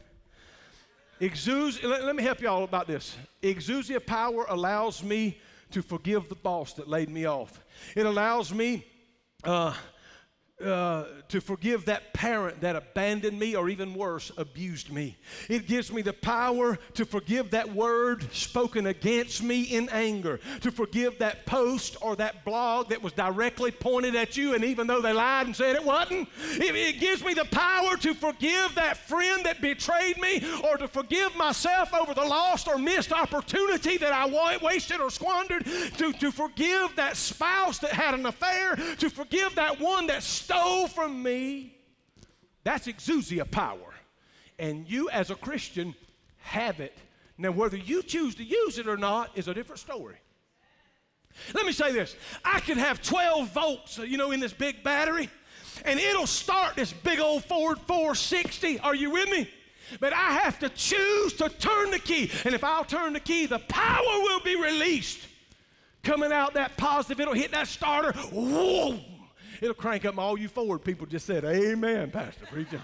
Exus, 1.21 1.83
let, 1.83 2.05
let 2.05 2.15
me 2.15 2.23
help 2.23 2.41
you 2.41 2.47
all 2.47 2.63
about 2.63 2.87
this. 2.87 3.17
Exousia 3.43 4.03
power 4.03 4.45
allows 4.47 5.03
me 5.03 5.37
to 5.71 5.81
forgive 5.81 6.29
the 6.29 6.35
boss 6.35 6.73
that 6.73 6.87
laid 6.87 7.09
me 7.09 7.25
off. 7.25 7.63
It 7.95 8.05
allows 8.05 8.53
me 8.53 8.85
uh, 9.43 9.73
uh, 10.63 11.05
to 11.29 11.39
forgive 11.39 11.85
that 11.85 12.13
parent 12.13 12.61
that 12.61 12.75
abandoned 12.75 13.39
me 13.39 13.55
or 13.55 13.69
even 13.69 13.93
worse, 13.93 14.31
abused 14.37 14.91
me. 14.91 15.17
It 15.47 15.67
gives 15.67 15.91
me 15.91 16.01
the 16.01 16.13
power 16.13 16.77
to 16.95 17.05
forgive 17.05 17.51
that 17.51 17.73
word 17.73 18.31
spoken 18.33 18.87
against 18.87 19.41
me 19.41 19.63
in 19.63 19.89
anger, 19.89 20.39
to 20.61 20.71
forgive 20.71 21.19
that 21.19 21.45
post 21.45 21.95
or 22.01 22.15
that 22.17 22.43
blog 22.43 22.89
that 22.89 23.01
was 23.01 23.13
directly 23.13 23.71
pointed 23.71 24.15
at 24.15 24.35
you, 24.35 24.53
and 24.53 24.63
even 24.63 24.87
though 24.87 25.01
they 25.01 25.13
lied 25.13 25.45
and 25.45 25.55
said 25.55 25.75
it 25.75 25.83
wasn't, 25.83 26.27
it, 26.53 26.75
it 26.75 26.99
gives 26.99 27.23
me 27.23 27.33
the 27.33 27.45
power 27.45 27.95
to 27.97 28.13
forgive 28.13 28.75
that 28.75 28.97
friend 28.97 29.45
that 29.45 29.61
betrayed 29.61 30.19
me 30.19 30.43
or 30.63 30.77
to 30.77 30.87
forgive 30.87 31.35
myself 31.35 31.93
over 31.93 32.13
the 32.13 32.25
lost 32.25 32.67
or 32.67 32.77
missed 32.77 33.11
opportunity 33.11 33.97
that 33.97 34.11
I 34.13 34.57
wasted 34.61 34.99
or 34.99 35.09
squandered, 35.09 35.65
to, 35.97 36.11
to 36.13 36.31
forgive 36.31 36.95
that 36.95 37.15
spouse 37.15 37.79
that 37.79 37.91
had 37.91 38.13
an 38.13 38.25
affair, 38.25 38.75
to 38.97 39.09
forgive 39.09 39.55
that 39.55 39.79
one 39.79 40.07
that 40.07 40.23
stole 40.49 40.87
from 40.87 41.21
me. 41.21 41.75
That's 42.63 42.87
exousia 42.87 43.49
power. 43.49 43.93
And 44.57 44.89
you, 44.89 45.09
as 45.09 45.29
a 45.29 45.35
Christian, 45.35 45.95
have 46.39 46.79
it. 46.79 46.97
Now, 47.37 47.51
whether 47.51 47.77
you 47.77 48.03
choose 48.03 48.35
to 48.35 48.43
use 48.43 48.79
it 48.79 48.87
or 48.87 48.97
not 48.97 49.31
is 49.35 49.47
a 49.47 49.53
different 49.53 49.79
story. 49.79 50.17
Let 51.53 51.65
me 51.65 51.71
say 51.71 51.93
this 51.93 52.15
I 52.43 52.59
could 52.59 52.77
have 52.77 53.01
12 53.01 53.53
volts, 53.53 53.97
you 53.99 54.17
know, 54.17 54.31
in 54.31 54.39
this 54.39 54.51
big 54.51 54.83
battery, 54.83 55.29
and 55.85 55.99
it'll 55.99 56.27
start 56.27 56.75
this 56.75 56.91
big 56.91 57.19
old 57.19 57.45
Ford 57.45 57.79
460. 57.79 58.79
Are 58.79 58.95
you 58.95 59.11
with 59.11 59.29
me? 59.29 59.49
But 59.99 60.13
I 60.13 60.33
have 60.33 60.59
to 60.59 60.69
choose 60.69 61.33
to 61.33 61.49
turn 61.49 61.91
the 61.91 61.99
key. 61.99 62.31
And 62.45 62.53
if 62.53 62.63
I'll 62.63 62.83
turn 62.83 63.13
the 63.13 63.19
key, 63.19 63.45
the 63.45 63.59
power 63.59 64.03
will 64.03 64.41
be 64.41 64.55
released. 64.55 65.19
Coming 66.03 66.31
out 66.31 66.53
that 66.55 66.77
positive, 66.77 67.19
it'll 67.19 67.33
hit 67.33 67.51
that 67.51 67.67
starter. 67.67 68.11
Whoa! 68.31 68.99
It'll 69.61 69.73
crank 69.73 70.05
up. 70.05 70.17
All 70.17 70.37
you 70.37 70.47
forward 70.47 70.79
people 70.79 71.05
just 71.05 71.25
said, 71.25 71.45
Amen, 71.45 72.11
Pastor. 72.11 72.45
Preach 72.45 72.67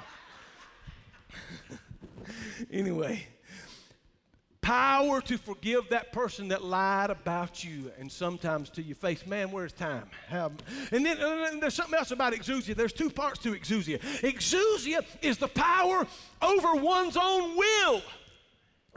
anyway, 2.71 3.25
power 4.61 5.21
to 5.21 5.37
forgive 5.37 5.89
that 5.89 6.11
person 6.11 6.49
that 6.49 6.63
lied 6.63 7.11
about 7.11 7.63
you 7.63 7.91
and 7.99 8.11
sometimes 8.11 8.69
to 8.71 8.81
your 8.81 8.95
face. 8.95 9.25
Man, 9.25 9.51
where's 9.51 9.73
time? 9.73 10.09
And 10.31 11.05
then 11.05 11.17
and 11.19 11.61
there's 11.61 11.75
something 11.75 11.97
else 11.97 12.11
about 12.11 12.33
exousia. 12.33 12.75
There's 12.75 12.93
two 12.93 13.09
parts 13.09 13.39
to 13.43 13.53
exousia. 13.53 14.01
Exousia 14.21 15.05
is 15.21 15.37
the 15.37 15.47
power 15.47 16.05
over 16.41 16.75
one's 16.75 17.15
own 17.15 17.57
will. 17.57 18.01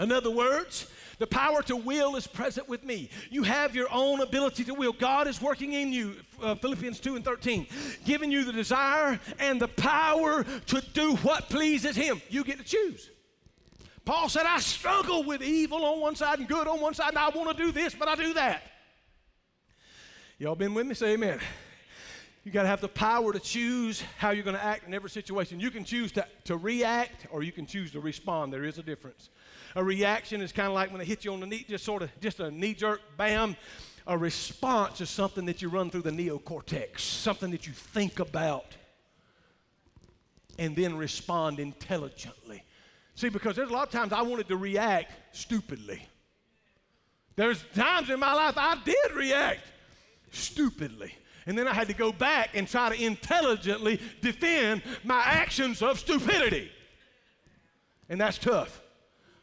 In 0.01 0.13
other 0.13 0.31
words, 0.31 0.87
the 1.19 1.27
power 1.27 1.63
to 1.63 1.77
will 1.77 2.17
is 2.17 2.27
present 2.27 2.69
with 2.69 2.85
me. 2.85 3.11
You 3.31 3.43
have 3.43 3.75
your 3.75 3.89
own 3.93 4.21
ability 4.21 4.65
to 4.65 4.75
will. 4.75 4.93
God 4.93 5.27
is 5.27 5.43
working 5.43 5.73
in 5.73 5.93
you, 5.93 6.15
uh, 6.43 6.55
Philippians 6.55 7.01
2 7.01 7.17
and 7.17 7.25
13, 7.25 7.67
giving 8.05 8.31
you 8.31 8.45
the 8.45 8.53
desire 8.53 9.19
and 9.39 9.61
the 9.61 9.69
power 9.69 10.45
to 10.45 10.81
do 10.93 11.17
what 11.17 11.49
pleases 11.49 11.97
Him. 11.97 12.23
You 12.29 12.45
get 12.45 12.59
to 12.59 12.65
choose. 12.65 13.11
Paul 14.05 14.29
said, 14.29 14.47
I 14.47 14.59
struggle 14.61 15.25
with 15.25 15.43
evil 15.43 15.85
on 15.85 16.01
one 16.01 16.17
side 16.17 16.39
and 16.39 16.49
good 16.49 16.67
on 16.67 16.81
one 16.81 16.95
side, 16.95 17.11
and 17.11 17.19
I 17.19 17.29
want 17.29 17.57
to 17.57 17.63
do 17.63 17.73
this, 17.73 17.95
but 17.95 18.09
I 18.09 18.15
do 18.15 18.33
that. 18.35 18.63
Y'all 20.39 20.55
been 20.55 20.73
with 20.73 20.87
me? 20.87 20.95
Say 20.95 21.15
amen. 21.15 21.41
You 22.45 22.53
got 22.53 22.63
to 22.63 22.69
have 22.69 22.81
the 22.81 22.89
power 22.89 23.33
to 23.33 23.41
choose 23.41 24.03
how 24.17 24.31
you're 24.31 24.45
going 24.45 24.57
to 24.57 24.65
act 24.65 24.87
in 24.87 24.95
every 24.95 25.11
situation. 25.11 25.61
You 25.61 25.71
can 25.71 25.85
choose 25.85 26.13
to, 26.13 26.27
to 26.45 26.57
react 26.57 27.27
or 27.31 27.43
you 27.43 27.53
can 27.53 27.67
choose 27.67 27.91
to 27.93 28.01
respond. 28.01 28.53
There 28.53 28.65
is 28.65 28.79
a 28.79 28.83
difference. 28.83 29.29
A 29.79 29.85
reaction 29.85 30.41
is 30.41 30.51
kind 30.51 30.67
of 30.67 30.75
like 30.75 30.91
when 30.91 30.99
they 30.99 31.05
hit 31.05 31.25
you 31.25 31.33
on 31.33 31.39
the 31.39 31.47
knee, 31.47 31.65
just 31.69 31.85
sort 31.85 32.03
of 32.03 32.11
just 32.21 32.41
a 32.41 32.51
knee 32.51 32.75
jerk, 32.75 33.01
bam. 33.17 33.57
A 34.09 34.19
response 34.19 35.01
is 35.01 35.09
something 35.09 35.47
that 35.47 35.63
you 35.63 35.69
run 35.69 35.89
through 35.89 36.03
the 36.03 36.11
neocortex, 36.11 36.99
something 36.99 37.53
that 37.53 37.65
you 37.65 37.73
think 37.73 38.19
about 38.19 38.77
and 40.59 40.75
then 40.75 40.97
respond 40.97 41.61
intelligently. 41.61 42.65
See, 43.15 43.29
because 43.29 43.55
there's 43.55 43.71
a 43.71 43.73
lot 43.73 43.87
of 43.87 43.93
times 43.93 44.13
I 44.13 44.23
wanted 44.23 44.49
to 44.49 44.57
react 44.57 45.13
stupidly. 45.31 46.05
There's 47.37 47.63
times 47.77 48.11
in 48.11 48.19
my 48.19 48.33
life 48.33 48.55
I 48.57 48.79
did 48.85 49.13
react 49.15 49.63
stupidly. 50.33 51.15
And 51.47 51.57
then 51.57 51.69
I 51.69 51.73
had 51.73 51.87
to 51.87 51.95
go 51.95 52.11
back 52.11 52.51
and 52.55 52.67
try 52.67 52.97
to 52.97 53.01
intelligently 53.01 54.01
defend 54.23 54.83
my 55.05 55.21
actions 55.21 55.83
of 55.83 56.01
stupidity. 56.01 56.69
And 58.09 58.21
that's 58.21 58.39
tough. 58.39 58.83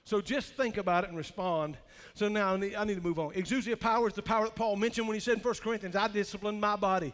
So 0.05 0.21
just 0.21 0.53
think 0.53 0.77
about 0.77 1.03
it 1.03 1.09
and 1.09 1.17
respond. 1.17 1.77
So 2.13 2.27
now 2.27 2.53
I 2.53 2.57
need, 2.57 2.75
I 2.75 2.83
need, 2.83 2.95
to 2.95 3.01
move 3.01 3.17
on. 3.17 3.33
Exousia 3.33 3.77
power 3.79 4.07
is 4.07 4.13
the 4.13 4.21
power 4.21 4.45
that 4.45 4.55
Paul 4.55 4.75
mentioned 4.75 5.07
when 5.07 5.15
he 5.15 5.19
said 5.19 5.37
in 5.37 5.43
1 5.43 5.53
Corinthians, 5.55 5.95
I 5.95 6.07
discipline 6.07 6.59
my 6.59 6.75
body 6.75 7.11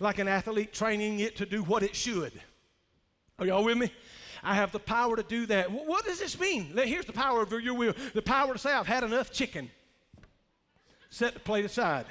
like 0.00 0.18
an 0.18 0.26
athlete 0.26 0.72
training 0.72 1.20
it 1.20 1.36
to 1.36 1.46
do 1.46 1.62
what 1.62 1.82
it 1.82 1.94
should. 1.94 2.32
Are 3.38 3.46
y'all 3.46 3.62
with 3.62 3.76
me? 3.76 3.92
I 4.42 4.54
have 4.54 4.72
the 4.72 4.78
power 4.78 5.16
to 5.16 5.22
do 5.22 5.44
that. 5.46 5.70
What 5.70 6.06
does 6.06 6.18
this 6.18 6.40
mean? 6.40 6.72
Here's 6.74 7.04
the 7.04 7.12
power 7.12 7.42
of 7.42 7.52
your 7.52 7.74
will 7.74 7.94
the 8.14 8.22
power 8.22 8.54
to 8.54 8.58
say, 8.58 8.72
I've 8.72 8.86
had 8.86 9.04
enough 9.04 9.30
chicken. 9.30 9.70
Set 11.10 11.34
the 11.34 11.40
plate 11.40 11.66
aside. 11.66 12.06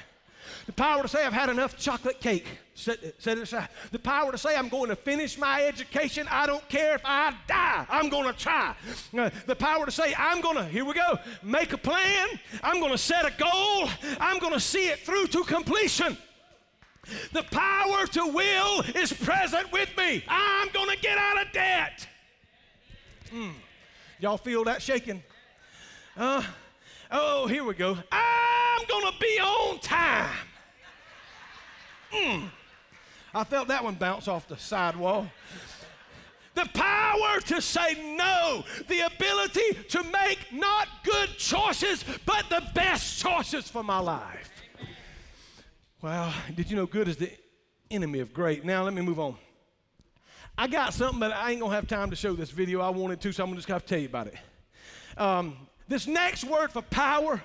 The 0.66 0.74
power 0.74 1.02
to 1.02 1.08
say, 1.08 1.26
I've 1.26 1.34
had 1.34 1.50
enough 1.50 1.78
chocolate 1.78 2.20
cake. 2.20 2.46
Set, 2.74 3.00
set 3.22 3.38
it 3.38 3.42
aside. 3.42 3.68
The 3.92 4.00
power 4.00 4.32
to 4.32 4.38
say, 4.38 4.56
I'm 4.56 4.70
going 4.70 4.90
to 4.90 4.96
finish 4.96 5.38
my 5.38 5.64
education. 5.64 6.28
I 6.30 6.48
don't 6.48 6.68
care 6.70 6.96
if 6.96 7.02
I 7.04 7.34
die. 7.48 7.86
I'm 7.90 8.10
going 8.10 8.32
to 8.32 8.40
try. 8.40 8.74
Uh, 9.18 9.30
the 9.46 9.56
power 9.56 9.86
to 9.86 9.92
say, 9.92 10.14
I'm 10.18 10.42
going 10.42 10.56
to, 10.56 10.64
here 10.66 10.86
we 10.86 10.94
go, 10.94 11.20
make 11.44 11.74
a 11.74 11.78
plan. 11.78 12.28
I'm 12.64 12.80
going 12.80 12.92
to 12.92 12.98
set 12.98 13.26
a 13.26 13.34
goal. 13.38 13.90
I'm 14.20 14.40
going 14.40 14.54
to 14.54 14.60
see 14.60 14.88
it 14.88 15.00
through 15.00 15.28
to 15.28 15.44
completion. 15.44 16.18
The 17.34 17.44
power 17.44 18.06
to 18.08 18.28
will 18.28 18.82
is 18.96 19.12
present 19.12 19.72
with 19.72 19.90
me. 19.98 20.24
I'm 20.28 20.70
going 20.70 20.90
to 20.90 21.02
get 21.02 21.18
out 21.18 21.42
of 21.46 21.52
debt. 21.52 22.08
Mm. 23.34 23.54
Y'all 24.20 24.38
feel 24.38 24.64
that 24.66 24.82
shaking? 24.82 25.24
Uh, 26.16 26.44
oh, 27.12 27.48
here 27.48 27.64
we 27.64 27.74
go. 27.74 27.98
I'm 28.80 28.88
going 28.88 29.12
to 29.12 29.20
be 29.20 29.40
on 29.40 29.80
time. 29.80 30.36
Mm. 32.14 32.50
I 33.34 33.44
felt 33.44 33.68
that 33.68 33.84
one 33.84 33.96
bounce 33.96 34.28
off 34.28 34.48
the 34.48 34.58
sidewall. 34.58 35.28
The 36.56 36.68
power 36.74 37.40
to 37.42 37.62
say 37.62 38.16
no, 38.18 38.64
the 38.88 39.02
ability 39.02 39.84
to 39.90 40.04
make 40.04 40.40
not 40.52 40.88
good 41.04 41.30
choices, 41.38 42.04
but 42.26 42.46
the 42.50 42.64
best 42.74 43.22
choices 43.22 43.70
for 43.70 43.84
my 43.84 44.00
life. 44.00 44.50
Well, 46.02 46.34
did 46.56 46.70
you 46.70 46.76
know 46.76 46.86
good 46.86 47.08
is 47.08 47.18
the 47.18 47.32
enemy 47.92 48.20
of 48.20 48.34
great? 48.34 48.66
Now, 48.66 48.84
let 48.84 48.94
me 48.94 49.02
move 49.02 49.20
on. 49.20 49.36
I 50.58 50.68
got 50.68 50.94
something, 50.94 51.20
but 51.20 51.32
I 51.32 51.52
ain't 51.52 51.62
gonna 51.62 51.74
have 51.74 51.88
time 51.88 52.10
to 52.10 52.16
show 52.16 52.34
this 52.34 52.50
video. 52.50 52.82
I 52.82 52.90
wanted 52.90 53.22
to, 53.22 53.32
so 53.32 53.44
I'm 53.44 53.56
just 53.56 53.68
gonna 53.68 53.76
have 53.76 53.84
to 53.84 53.90
tell 53.90 54.00
you 54.00 54.08
about 54.08 54.28
it. 54.28 54.38
Um, 55.18 55.56
this 55.88 56.08
next 56.08 56.44
word 56.44 56.72
for 56.72 56.82
power, 56.82 57.42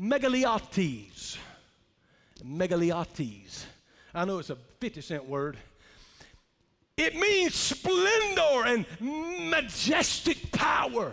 megaliotes. 0.00 1.36
Megaliotes. 2.44 3.64
I 4.14 4.24
know 4.24 4.38
it's 4.38 4.50
a 4.50 4.56
50 4.80 5.00
cent 5.00 5.26
word. 5.26 5.56
It 6.96 7.14
means 7.14 7.54
splendor 7.54 8.64
and 8.64 8.86
majestic 9.50 10.50
power. 10.52 11.12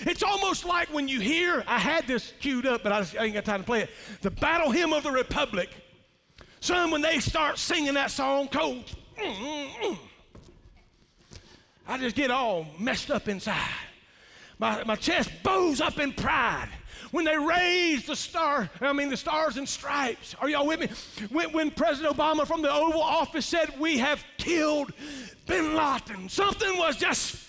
It's 0.00 0.22
almost 0.22 0.64
like 0.64 0.92
when 0.92 1.08
you 1.08 1.20
hear, 1.20 1.64
I 1.66 1.78
had 1.78 2.06
this 2.06 2.32
queued 2.40 2.66
up, 2.66 2.82
but 2.82 2.92
I, 2.92 3.00
just, 3.00 3.16
I 3.16 3.24
ain't 3.24 3.34
got 3.34 3.44
time 3.44 3.60
to 3.60 3.66
play 3.66 3.82
it. 3.82 3.90
The 4.20 4.30
Battle 4.30 4.70
Hymn 4.70 4.92
of 4.92 5.04
the 5.04 5.12
Republic. 5.12 5.70
Son, 6.60 6.90
when 6.90 7.00
they 7.00 7.20
start 7.20 7.58
singing 7.58 7.94
that 7.94 8.10
song, 8.10 8.48
cold, 8.48 8.84
mm, 9.16 9.34
mm, 9.34 9.68
mm. 9.70 9.98
I 11.86 11.98
just 11.98 12.16
get 12.16 12.30
all 12.30 12.66
messed 12.78 13.10
up 13.10 13.28
inside. 13.28 13.70
My, 14.58 14.82
my 14.84 14.96
chest 14.96 15.30
bows 15.42 15.80
up 15.80 16.00
in 16.00 16.12
pride. 16.12 16.68
When 17.16 17.24
they 17.24 17.38
raised 17.38 18.08
the 18.08 18.14
star, 18.14 18.68
I 18.78 18.92
mean 18.92 19.08
the 19.08 19.16
stars 19.16 19.56
and 19.56 19.66
stripes. 19.66 20.34
Are 20.38 20.50
y'all 20.50 20.66
with 20.66 20.80
me? 20.80 20.88
When, 21.30 21.50
when 21.50 21.70
President 21.70 22.14
Obama 22.14 22.46
from 22.46 22.60
the 22.60 22.70
Oval 22.70 23.00
Office 23.00 23.46
said, 23.46 23.72
We 23.80 23.96
have 23.96 24.22
killed 24.36 24.92
bin 25.46 25.74
Laden, 25.74 26.28
something 26.28 26.76
was 26.76 26.98
just 26.98 27.42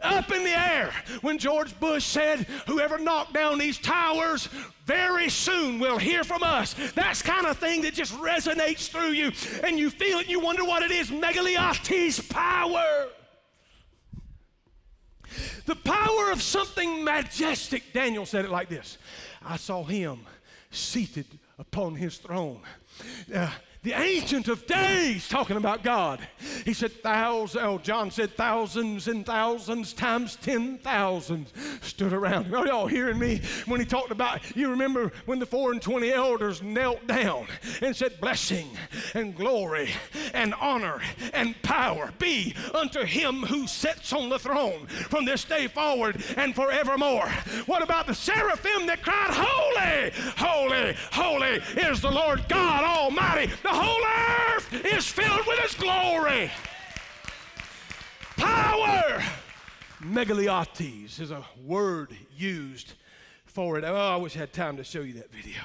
up 0.00 0.30
in 0.30 0.44
the 0.44 0.56
air 0.56 0.92
when 1.22 1.36
George 1.36 1.76
Bush 1.80 2.04
said, 2.04 2.46
Whoever 2.68 2.96
knocked 2.96 3.32
down 3.32 3.58
these 3.58 3.78
towers 3.78 4.48
very 4.86 5.28
soon 5.28 5.80
will 5.80 5.98
hear 5.98 6.22
from 6.22 6.44
us. 6.44 6.76
That's 6.94 7.20
kind 7.20 7.48
of 7.48 7.58
thing 7.58 7.82
that 7.82 7.94
just 7.94 8.14
resonates 8.18 8.88
through 8.88 9.10
you 9.10 9.32
and 9.64 9.80
you 9.80 9.90
feel 9.90 10.18
it 10.18 10.26
and 10.26 10.30
you 10.30 10.38
wonder 10.38 10.64
what 10.64 10.84
it 10.84 10.92
is. 10.92 11.10
Megaliotes 11.10 12.30
power. 12.30 13.08
The 15.68 15.76
power 15.76 16.30
of 16.32 16.40
something 16.40 17.04
majestic. 17.04 17.92
Daniel 17.92 18.24
said 18.24 18.46
it 18.46 18.50
like 18.50 18.70
this 18.70 18.96
I 19.44 19.58
saw 19.58 19.84
him 19.84 20.20
seated 20.70 21.26
upon 21.58 21.94
his 21.94 22.16
throne. 22.16 22.62
Uh, 23.32 23.50
the 23.82 23.92
Ancient 23.92 24.48
of 24.48 24.66
Days, 24.66 25.28
talking 25.28 25.56
about 25.56 25.84
God. 25.84 26.26
He 26.64 26.72
said 26.72 26.92
thousands, 27.00 27.62
oh, 27.64 27.78
John 27.78 28.10
said 28.10 28.36
thousands 28.36 29.06
and 29.06 29.24
thousands 29.24 29.92
times 29.92 30.36
ten 30.36 30.78
thousands 30.78 31.52
stood 31.80 32.12
around. 32.12 32.52
Are 32.54 32.66
y'all 32.66 32.88
hearing 32.88 33.18
me? 33.20 33.40
When 33.66 33.78
he 33.78 33.86
talked 33.86 34.10
about, 34.10 34.40
you 34.56 34.70
remember 34.70 35.12
when 35.26 35.38
the 35.38 35.46
four 35.46 35.70
and 35.70 35.80
twenty 35.80 36.12
elders 36.12 36.60
knelt 36.60 37.06
down 37.06 37.46
and 37.80 37.94
said, 37.94 38.20
Blessing 38.20 38.68
and 39.14 39.36
glory 39.36 39.90
and 40.34 40.54
honor 40.54 41.00
and 41.32 41.60
power 41.62 42.12
be 42.18 42.54
unto 42.74 43.04
him 43.04 43.42
who 43.42 43.68
sits 43.68 44.12
on 44.12 44.28
the 44.28 44.40
throne 44.40 44.86
from 44.86 45.24
this 45.24 45.44
day 45.44 45.68
forward 45.68 46.22
and 46.36 46.54
forevermore. 46.54 47.28
What 47.66 47.82
about 47.82 48.08
the 48.08 48.14
seraphim 48.14 48.86
that 48.86 49.02
cried, 49.02 49.30
Holy, 49.30 50.10
holy, 50.36 50.96
holy 51.12 51.60
is 51.88 52.00
the 52.00 52.10
Lord 52.10 52.44
God 52.48 52.82
Almighty? 52.82 53.52
The 53.70 53.74
whole 53.74 54.56
earth 54.56 54.84
is 54.86 55.06
filled 55.06 55.46
with 55.46 55.58
His 55.58 55.74
glory. 55.74 56.50
Power. 58.38 59.22
Megaliotes 60.00 61.20
is 61.20 61.30
a 61.30 61.44
word 61.66 62.16
used 62.34 62.94
for 63.44 63.76
it. 63.76 63.84
Oh, 63.84 63.94
I 63.94 64.16
wish 64.16 64.36
I 64.36 64.40
had 64.40 64.54
time 64.54 64.78
to 64.78 64.84
show 64.84 65.00
you 65.00 65.12
that 65.14 65.30
video. 65.30 65.60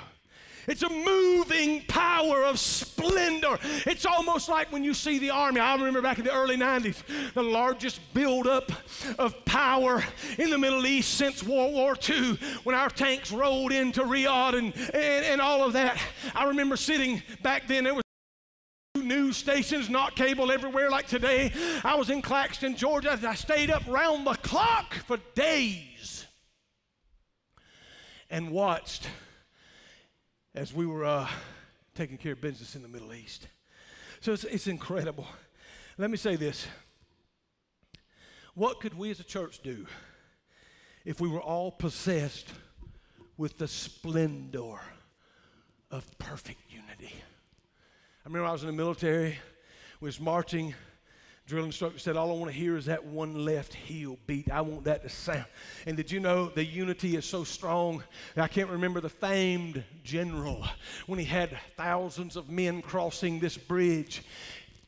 It's 0.67 0.83
a 0.83 0.89
moving 0.89 1.81
power 1.87 2.43
of 2.43 2.59
splendor. 2.59 3.57
It's 3.85 4.05
almost 4.05 4.49
like 4.49 4.71
when 4.71 4.83
you 4.83 4.93
see 4.93 5.19
the 5.19 5.29
army. 5.29 5.59
I 5.59 5.75
remember 5.75 6.01
back 6.01 6.19
in 6.19 6.25
the 6.25 6.33
early 6.33 6.57
90s, 6.57 7.33
the 7.33 7.43
largest 7.43 7.99
buildup 8.13 8.71
of 9.19 9.43
power 9.45 10.03
in 10.37 10.49
the 10.49 10.57
Middle 10.57 10.85
East 10.85 11.15
since 11.15 11.43
World 11.43 11.73
War 11.73 11.95
II 12.07 12.39
when 12.63 12.75
our 12.75 12.89
tanks 12.89 13.31
rolled 13.31 13.71
into 13.71 14.01
Riyadh 14.01 14.57
and, 14.57 14.73
and, 14.93 15.25
and 15.25 15.41
all 15.41 15.63
of 15.63 15.73
that. 15.73 15.99
I 16.33 16.45
remember 16.45 16.77
sitting 16.77 17.21
back 17.41 17.67
then, 17.67 17.83
there 17.83 17.93
was 17.93 18.03
news 18.95 19.37
stations, 19.37 19.89
not 19.89 20.15
cable 20.15 20.51
everywhere 20.51 20.89
like 20.89 21.07
today. 21.07 21.51
I 21.83 21.95
was 21.95 22.09
in 22.09 22.21
Claxton, 22.21 22.75
Georgia. 22.75 23.19
I 23.27 23.35
stayed 23.35 23.69
up 23.69 23.83
round 23.87 24.25
the 24.25 24.35
clock 24.35 24.93
for 25.07 25.17
days 25.35 26.25
and 28.29 28.51
watched 28.51 29.07
as 30.55 30.73
we 30.73 30.85
were 30.85 31.03
uh, 31.03 31.27
taking 31.95 32.17
care 32.17 32.33
of 32.33 32.41
business 32.41 32.75
in 32.75 32.83
the 32.83 32.87
Middle 32.87 33.13
East. 33.13 33.47
So 34.21 34.33
it's, 34.33 34.43
it's 34.43 34.67
incredible. 34.67 35.27
Let 35.97 36.11
me 36.11 36.17
say 36.17 36.35
this. 36.35 36.67
What 38.53 38.79
could 38.79 38.95
we 38.95 39.09
as 39.09 39.19
a 39.19 39.23
church 39.23 39.61
do 39.63 39.87
if 41.05 41.19
we 41.19 41.27
were 41.27 41.41
all 41.41 41.71
possessed 41.71 42.49
with 43.35 43.57
the 43.57 43.67
splendor 43.67 44.79
of 45.89 46.05
perfect 46.19 46.61
unity? 46.69 47.13
I 48.25 48.29
remember 48.29 48.47
I 48.47 48.51
was 48.51 48.61
in 48.61 48.67
the 48.67 48.73
military, 48.73 49.39
was 49.99 50.19
marching. 50.19 50.75
Drill 51.45 51.65
instructor 51.65 51.99
said, 51.99 52.15
All 52.15 52.29
I 52.29 52.33
want 52.33 52.51
to 52.51 52.57
hear 52.57 52.77
is 52.77 52.85
that 52.85 53.03
one 53.03 53.43
left 53.43 53.73
heel 53.73 54.17
beat. 54.27 54.49
I 54.49 54.61
want 54.61 54.85
that 54.85 55.03
to 55.03 55.09
sound. 55.09 55.45
And 55.85 55.97
did 55.97 56.09
you 56.09 56.21
know 56.21 56.47
the 56.47 56.63
unity 56.63 57.17
is 57.17 57.25
so 57.25 57.43
strong? 57.43 58.01
I 58.37 58.47
can't 58.47 58.69
remember 58.69 59.01
the 59.01 59.09
famed 59.09 59.83
general 60.03 60.65
when 61.05 61.19
he 61.19 61.25
had 61.25 61.57
thousands 61.75 62.37
of 62.37 62.49
men 62.49 62.81
crossing 62.81 63.39
this 63.39 63.57
bridge. 63.57 64.23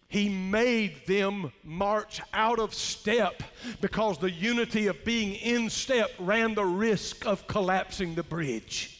He 0.07 0.29
made 0.29 1.05
them 1.07 1.51
march 1.63 2.21
out 2.33 2.59
of 2.59 2.73
step 2.73 3.43
because 3.81 4.17
the 4.17 4.31
unity 4.31 4.87
of 4.87 5.03
being 5.03 5.35
in 5.35 5.69
step 5.69 6.09
ran 6.19 6.55
the 6.55 6.63
risk 6.63 7.25
of 7.25 7.47
collapsing 7.47 8.15
the 8.15 8.23
bridge. 8.23 8.91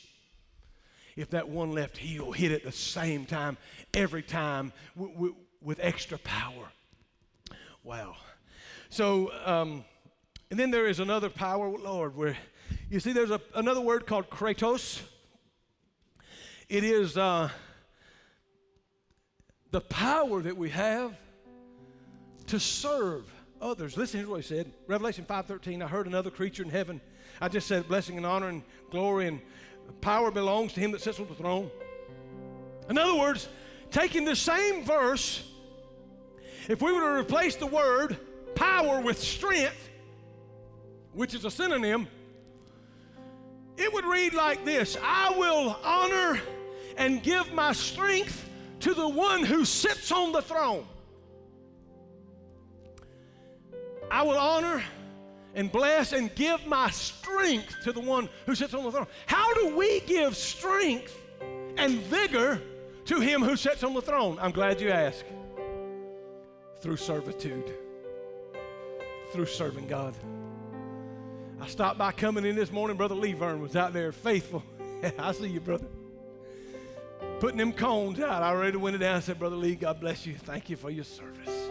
If 1.16 1.30
that 1.30 1.48
one 1.48 1.72
left 1.72 1.96
heel 1.96 2.34
hit 2.34 2.52
at 2.52 2.66
the 2.66 2.72
same 2.74 3.26
time, 3.26 3.58
every 3.94 4.24
time 4.24 4.74
w- 4.98 5.14
w- 5.14 5.36
with 5.62 5.80
extra 5.82 6.18
power. 6.18 6.70
Wow. 7.86 8.16
So, 8.90 9.32
um, 9.46 9.86
and 10.52 10.60
then 10.60 10.72
there 10.72 10.88
is 10.88 11.00
another 11.00 11.30
power, 11.30 11.70
Lord, 11.70 12.18
where 12.18 12.36
you 12.90 13.00
see 13.00 13.14
there's 13.14 13.32
a, 13.32 13.40
another 13.54 13.80
word 13.80 14.06
called 14.06 14.30
kratos. 14.30 15.02
It 16.68 16.84
is. 16.84 17.16
Uh, 17.18 17.50
the 19.76 19.82
power 19.82 20.42
that 20.42 20.56
we 20.56 20.70
have 20.70 21.14
to 22.48 22.60
serve 22.60 23.30
others. 23.62 23.98
Listen, 23.98 24.22
here's 24.22 24.30
what 24.30 24.38
he 24.38 24.48
said. 24.48 24.72
Revelation 24.88 25.26
5:13. 25.26 25.84
I 25.84 25.88
heard 25.88 26.08
another 26.08 26.32
creature 26.32 26.64
in 26.64 26.70
heaven. 26.70 27.02
I 27.42 27.50
just 27.50 27.68
said 27.68 27.88
blessing 27.88 28.16
and 28.16 28.26
honor 28.26 28.48
and 28.48 28.64
glory 28.90 29.28
and 29.28 29.42
power 30.00 30.32
belongs 30.32 30.72
to 30.74 30.80
him 30.80 30.92
that 30.92 31.02
sits 31.02 31.20
on 31.20 31.28
the 31.28 31.36
throne. 31.36 31.70
In 32.90 32.98
other 32.98 33.16
words, 33.16 33.50
taking 33.92 34.24
the 34.24 34.36
same 34.36 34.86
verse, 34.86 35.44
if 36.68 36.82
we 36.82 36.92
were 36.92 37.02
to 37.02 37.20
replace 37.20 37.56
the 37.56 37.68
word 37.68 38.18
power 38.56 39.02
with 39.02 39.20
strength, 39.20 39.90
which 41.14 41.34
is 41.34 41.46
a 41.46 41.52
synonym, 41.52 42.08
it 43.78 43.92
would 43.94 44.06
read 44.06 44.34
like 44.34 44.66
this 44.66 44.98
I 45.02 45.32
will 45.38 45.78
honor 45.84 46.40
and 46.98 47.22
give 47.22 47.52
my 47.54 47.74
strength 47.74 48.50
to 48.82 48.94
the 48.94 49.08
one 49.08 49.44
who 49.44 49.66
sits 49.66 50.12
on 50.12 50.32
the 50.32 50.42
throne. 50.42 50.86
I 54.10 54.24
will 54.24 54.38
honor 54.38 54.84
and 55.56 55.72
bless 55.72 56.14
and 56.14 56.34
give 56.36 56.66
my 56.68 56.90
strength 56.92 57.76
to 57.84 57.92
the 57.92 58.00
one 58.00 58.30
who 58.46 58.56
sits 58.56 58.74
on 58.74 58.84
the 58.84 58.92
throne. 58.92 59.08
How 59.26 59.54
do 59.56 59.76
we 59.76 60.02
give 60.02 60.36
strength 60.36 61.18
and 61.78 62.00
vigor 62.04 62.62
to 63.06 63.20
him 63.20 63.42
who 63.42 63.56
sits 63.56 63.84
on 63.84 63.94
the 63.94 64.02
throne? 64.02 64.38
I'm 64.40 64.52
glad 64.52 64.80
you 64.80 64.90
asked. 64.90 65.26
Through 66.86 66.98
servitude, 66.98 67.74
through 69.32 69.48
serving 69.48 69.88
God. 69.88 70.16
I 71.60 71.66
stopped 71.66 71.98
by 71.98 72.12
coming 72.12 72.46
in 72.46 72.56
this 72.56 72.72
morning. 72.72 72.96
Brother 72.96 73.16
Lee 73.16 73.34
Vern 73.34 73.60
was 73.60 73.76
out 73.76 73.92
there 73.92 74.12
faithful. 74.12 74.64
I 75.18 75.32
see 75.32 75.48
you, 75.48 75.60
brother 75.60 75.88
putting 77.40 77.58
them 77.58 77.74
cones 77.74 78.20
out. 78.20 78.44
I 78.44 78.50
already 78.50 78.78
went 78.78 79.00
down 79.00 79.16
and 79.16 79.24
said, 79.24 79.40
Brother 79.40 79.56
Lee, 79.56 79.76
God 79.76 80.00
bless 80.00 80.28
you. 80.28 80.36
Thank 80.36 80.70
you 80.70 80.76
for 80.76 80.92
your 80.92 81.04
service. 81.04 81.70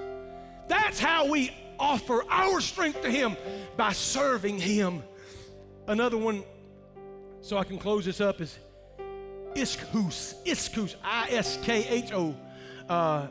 That's 0.67 0.99
how 0.99 1.29
we 1.31 1.53
offer 1.79 2.25
our 2.29 2.61
strength 2.61 3.01
to 3.03 3.11
Him 3.11 3.37
by 3.77 3.93
serving 3.93 4.59
Him. 4.59 5.01
Another 5.87 6.19
one, 6.19 6.43
so 7.41 7.57
I 7.57 7.63
can 7.63 7.79
close 7.79 8.05
this 8.05 8.21
up, 8.21 8.41
is 8.41 8.59
ischus. 9.55 10.35
Ischus. 10.45 10.97
I 11.05 11.29
S 11.31 11.59
K 11.63 11.87
H 11.89 12.13
O 12.13 12.35
uh, 12.89 13.29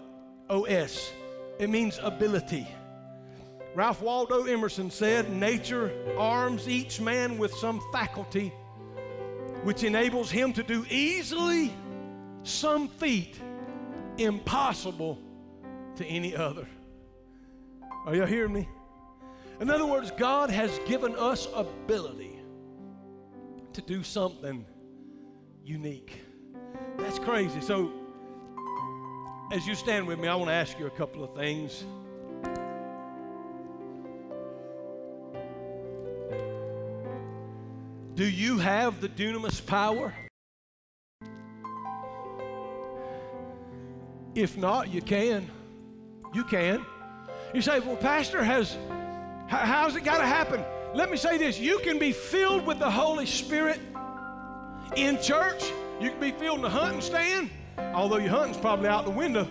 O 0.50 0.64
S. 0.64 1.12
It 1.60 1.70
means 1.70 2.00
ability. 2.02 2.68
Ralph 3.76 4.02
Waldo 4.02 4.44
Emerson 4.44 4.92
said, 4.92 5.32
Nature 5.32 5.92
arms 6.18 6.68
each 6.68 7.02
man 7.02 7.38
with 7.38 7.54
some 7.56 7.82
faculty 7.92 8.54
which 9.64 9.84
enables 9.84 10.30
him 10.30 10.54
to 10.54 10.62
do 10.62 10.86
easily 10.90 11.74
some 12.44 12.88
feat 12.88 13.40
impossible 14.18 15.18
to 15.96 16.06
any 16.06 16.36
other. 16.36 16.68
Are 18.06 18.16
you 18.16 18.26
hearing 18.26 18.54
me? 18.54 18.68
In 19.62 19.70
other 19.70 19.86
words, 19.86 20.12
God 20.12 20.50
has 20.50 20.78
given 20.86 21.16
us 21.16 21.48
ability 21.56 22.40
to 23.72 23.82
do 23.82 24.04
something 24.04 24.66
unique. 25.64 26.22
That's 26.98 27.20
crazy. 27.20 27.62
So, 27.62 27.92
as 29.54 29.68
you 29.68 29.76
stand 29.76 30.08
with 30.08 30.18
me, 30.18 30.28
I 30.28 30.34
want 30.34 30.50
to 30.50 30.54
ask 30.54 30.80
you 30.80 30.88
a 30.88 30.90
couple 30.90 31.24
of 31.24 31.36
things. 31.36 31.86
Do 38.16 38.28
you 38.28 38.58
have 38.58 39.00
the 39.00 39.10
dunamis 39.10 39.64
power? 39.64 40.12
If 44.34 44.58
not, 44.58 44.92
you 44.92 45.04
can. 45.04 45.48
You 46.34 46.44
can. 46.46 46.84
You 47.54 47.62
say, 47.62 47.80
well, 47.80 47.96
Pastor, 47.96 48.44
has 48.44 48.76
how's 49.48 49.96
it 49.96 50.04
got 50.04 50.18
to 50.18 50.26
happen? 50.26 50.66
Let 50.96 51.12
me 51.12 51.18
say 51.18 51.38
this: 51.38 51.60
you 51.60 51.78
can 51.84 52.00
be 52.00 52.12
filled 52.12 52.66
with 52.66 52.80
the 52.80 52.90
Holy 52.90 53.28
Spirit 53.28 53.80
in 54.96 55.22
church. 55.22 55.64
You 56.02 56.10
can 56.10 56.20
be 56.20 56.32
filled 56.32 56.58
in 56.58 56.64
the 56.64 56.70
hunting 56.72 57.02
stand, 57.02 57.52
although 57.78 58.18
your 58.18 58.30
hunting's 58.30 58.58
probably 58.58 58.88
out 58.88 59.06
the 59.06 59.12
window. 59.12 59.48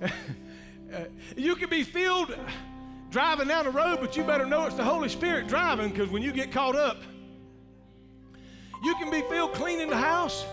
you 1.36 1.56
can 1.56 1.68
be 1.68 1.82
filled 1.82 2.36
driving 3.10 3.48
down 3.48 3.64
the 3.64 3.70
road, 3.70 3.98
but 4.00 4.16
you 4.16 4.24
better 4.24 4.46
know 4.46 4.66
it's 4.66 4.76
the 4.76 4.84
Holy 4.84 5.08
Spirit 5.08 5.46
driving 5.46 5.90
because 5.90 6.10
when 6.10 6.22
you 6.22 6.32
get 6.32 6.50
caught 6.50 6.76
up, 6.76 6.98
you 8.82 8.94
can 8.96 9.10
be 9.10 9.22
filled 9.22 9.54
cleaning 9.54 9.88
the 9.88 9.96
house. 9.96 10.44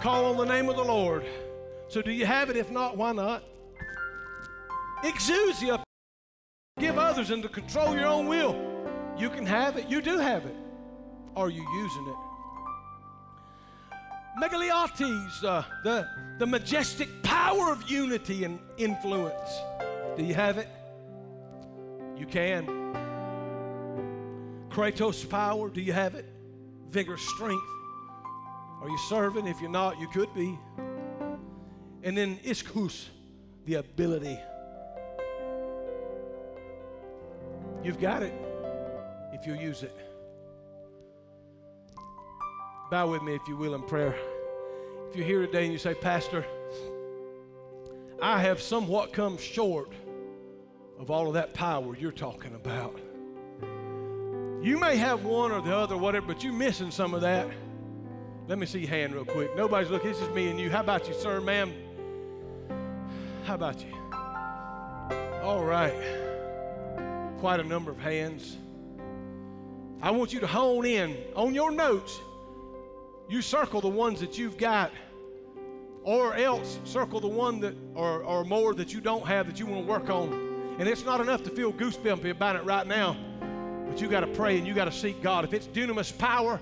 Call 0.00 0.26
on 0.26 0.36
the 0.36 0.44
name 0.44 0.68
of 0.68 0.76
the 0.76 0.84
Lord. 0.84 1.24
So 1.88 2.02
do 2.02 2.12
you 2.12 2.26
have 2.26 2.50
it? 2.50 2.56
If 2.56 2.70
not, 2.70 2.96
why 2.96 3.12
not? 3.12 3.42
Exousia. 5.02 5.82
Give 6.78 6.98
others 6.98 7.30
and 7.30 7.42
to 7.42 7.48
control 7.48 7.94
your 7.94 8.06
own 8.06 8.26
will. 8.26 8.56
You 9.16 9.30
can 9.30 9.46
have 9.46 9.76
it. 9.76 9.88
You 9.88 10.00
do 10.00 10.18
have 10.18 10.44
it. 10.44 10.54
Are 11.34 11.50
you 11.50 11.66
using 11.74 12.06
it? 12.08 12.27
Megaliotes, 14.40 15.42
uh, 15.44 15.62
the, 15.82 16.08
the 16.38 16.46
majestic 16.46 17.22
power 17.22 17.72
of 17.72 17.90
unity 17.90 18.44
and 18.44 18.58
influence. 18.76 19.60
Do 20.16 20.24
you 20.24 20.34
have 20.34 20.58
it? 20.58 20.68
You 22.16 22.26
can. 22.26 22.66
Kratos 24.70 25.28
power, 25.28 25.68
do 25.68 25.80
you 25.80 25.92
have 25.92 26.14
it? 26.14 26.26
Vigor, 26.90 27.16
strength. 27.16 27.66
Are 28.80 28.88
you 28.88 28.98
serving? 29.08 29.46
If 29.46 29.60
you're 29.60 29.70
not, 29.70 29.98
you 29.98 30.08
could 30.08 30.32
be. 30.34 30.56
And 32.04 32.16
then 32.16 32.38
ischus, 32.44 33.06
the 33.64 33.74
ability. 33.74 34.38
You've 37.82 38.00
got 38.00 38.22
it 38.22 38.34
if 39.32 39.46
you 39.46 39.54
use 39.54 39.82
it. 39.82 39.96
Bow 42.90 43.10
with 43.10 43.22
me, 43.22 43.34
if 43.34 43.46
you 43.46 43.56
will, 43.56 43.74
in 43.74 43.82
prayer. 43.82 44.16
If 45.10 45.16
you're 45.16 45.26
here 45.26 45.46
today 45.46 45.64
and 45.64 45.72
you 45.72 45.78
say, 45.78 45.94
Pastor, 45.94 46.44
I 48.20 48.40
have 48.40 48.60
somewhat 48.60 49.14
come 49.14 49.38
short 49.38 49.90
of 50.98 51.10
all 51.10 51.28
of 51.28 51.34
that 51.34 51.54
power 51.54 51.96
you're 51.96 52.12
talking 52.12 52.54
about. 52.54 53.00
You 54.62 54.76
may 54.76 54.96
have 54.96 55.24
one 55.24 55.50
or 55.50 55.62
the 55.62 55.74
other, 55.74 55.96
whatever, 55.96 56.26
but 56.26 56.44
you're 56.44 56.52
missing 56.52 56.90
some 56.90 57.14
of 57.14 57.22
that. 57.22 57.48
Let 58.48 58.58
me 58.58 58.66
see 58.66 58.80
your 58.80 58.90
hand 58.90 59.14
real 59.14 59.24
quick. 59.24 59.56
Nobody's 59.56 59.90
looking. 59.90 60.10
This 60.10 60.20
is 60.20 60.28
me 60.30 60.50
and 60.50 60.60
you. 60.60 60.68
How 60.68 60.80
about 60.80 61.08
you, 61.08 61.14
sir, 61.14 61.40
ma'am? 61.40 61.72
How 63.44 63.54
about 63.54 63.80
you? 63.80 63.94
All 65.42 65.64
right. 65.64 65.94
Quite 67.40 67.60
a 67.60 67.64
number 67.64 67.90
of 67.90 67.98
hands. 67.98 68.58
I 70.02 70.10
want 70.10 70.34
you 70.34 70.40
to 70.40 70.46
hone 70.46 70.84
in 70.84 71.16
on 71.34 71.54
your 71.54 71.70
notes. 71.70 72.20
You 73.28 73.42
circle 73.42 73.80
the 73.80 73.88
ones 73.88 74.20
that 74.20 74.38
you've 74.38 74.56
got 74.56 74.92
Or 76.08 76.34
else 76.34 76.78
circle 76.84 77.20
the 77.20 77.28
one 77.28 77.60
that 77.60 77.74
or, 77.94 78.22
or 78.22 78.42
more 78.42 78.72
that 78.74 78.94
you 78.94 79.00
don't 79.00 79.26
have 79.26 79.46
that 79.46 79.58
you 79.60 79.66
want 79.66 79.84
to 79.84 79.92
work 79.92 80.08
on. 80.08 80.32
And 80.78 80.88
it's 80.88 81.04
not 81.04 81.20
enough 81.20 81.42
to 81.42 81.50
feel 81.50 81.70
goosebumpy 81.70 82.30
about 82.30 82.56
it 82.56 82.64
right 82.64 82.86
now. 82.86 83.14
But 83.86 84.00
you 84.00 84.08
got 84.08 84.20
to 84.20 84.26
pray 84.28 84.56
and 84.56 84.66
you 84.66 84.72
got 84.74 84.86
to 84.86 84.92
seek 84.92 85.22
God. 85.22 85.44
If 85.44 85.52
it's 85.52 85.66
dunamis 85.66 86.16
power, 86.16 86.60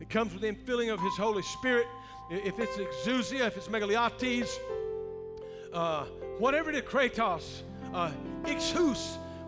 it 0.00 0.10
comes 0.10 0.32
with 0.32 0.42
the 0.42 0.52
infilling 0.52 0.92
of 0.92 0.98
His 1.00 1.16
Holy 1.16 1.42
Spirit. 1.42 1.86
If 2.30 2.58
it's 2.58 2.76
exousia, 2.76 3.46
if 3.46 3.56
it's 3.56 3.68
megaliotes, 3.68 4.58
uh, 5.72 6.06
whatever 6.38 6.70
it 6.70 6.76
is, 6.76 6.82
kratos, 6.82 7.62
uh, 7.94 8.10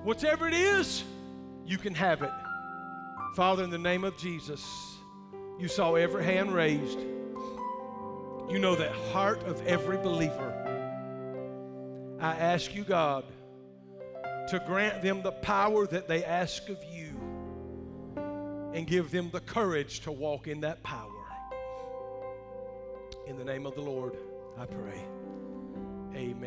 whatever 0.04 0.46
it 0.46 0.54
is, 0.54 1.02
you 1.66 1.78
can 1.78 1.94
have 1.94 2.22
it. 2.22 2.30
Father, 3.34 3.64
in 3.64 3.70
the 3.70 3.78
name 3.78 4.04
of 4.04 4.16
Jesus, 4.16 4.93
you 5.58 5.68
saw 5.68 5.94
every 5.94 6.24
hand 6.24 6.52
raised. 6.52 6.98
You 8.50 8.58
know 8.58 8.74
the 8.74 8.92
heart 9.12 9.42
of 9.44 9.64
every 9.66 9.96
believer. 9.96 10.50
I 12.20 12.32
ask 12.32 12.74
you, 12.74 12.84
God, 12.84 13.24
to 14.48 14.62
grant 14.66 15.02
them 15.02 15.22
the 15.22 15.32
power 15.32 15.86
that 15.86 16.08
they 16.08 16.24
ask 16.24 16.68
of 16.68 16.78
you 16.84 17.14
and 18.74 18.86
give 18.86 19.10
them 19.10 19.30
the 19.30 19.40
courage 19.40 20.00
to 20.00 20.12
walk 20.12 20.48
in 20.48 20.60
that 20.60 20.82
power. 20.82 21.10
In 23.26 23.38
the 23.38 23.44
name 23.44 23.66
of 23.66 23.74
the 23.74 23.80
Lord, 23.80 24.16
I 24.58 24.66
pray. 24.66 25.02
Amen. 26.14 26.42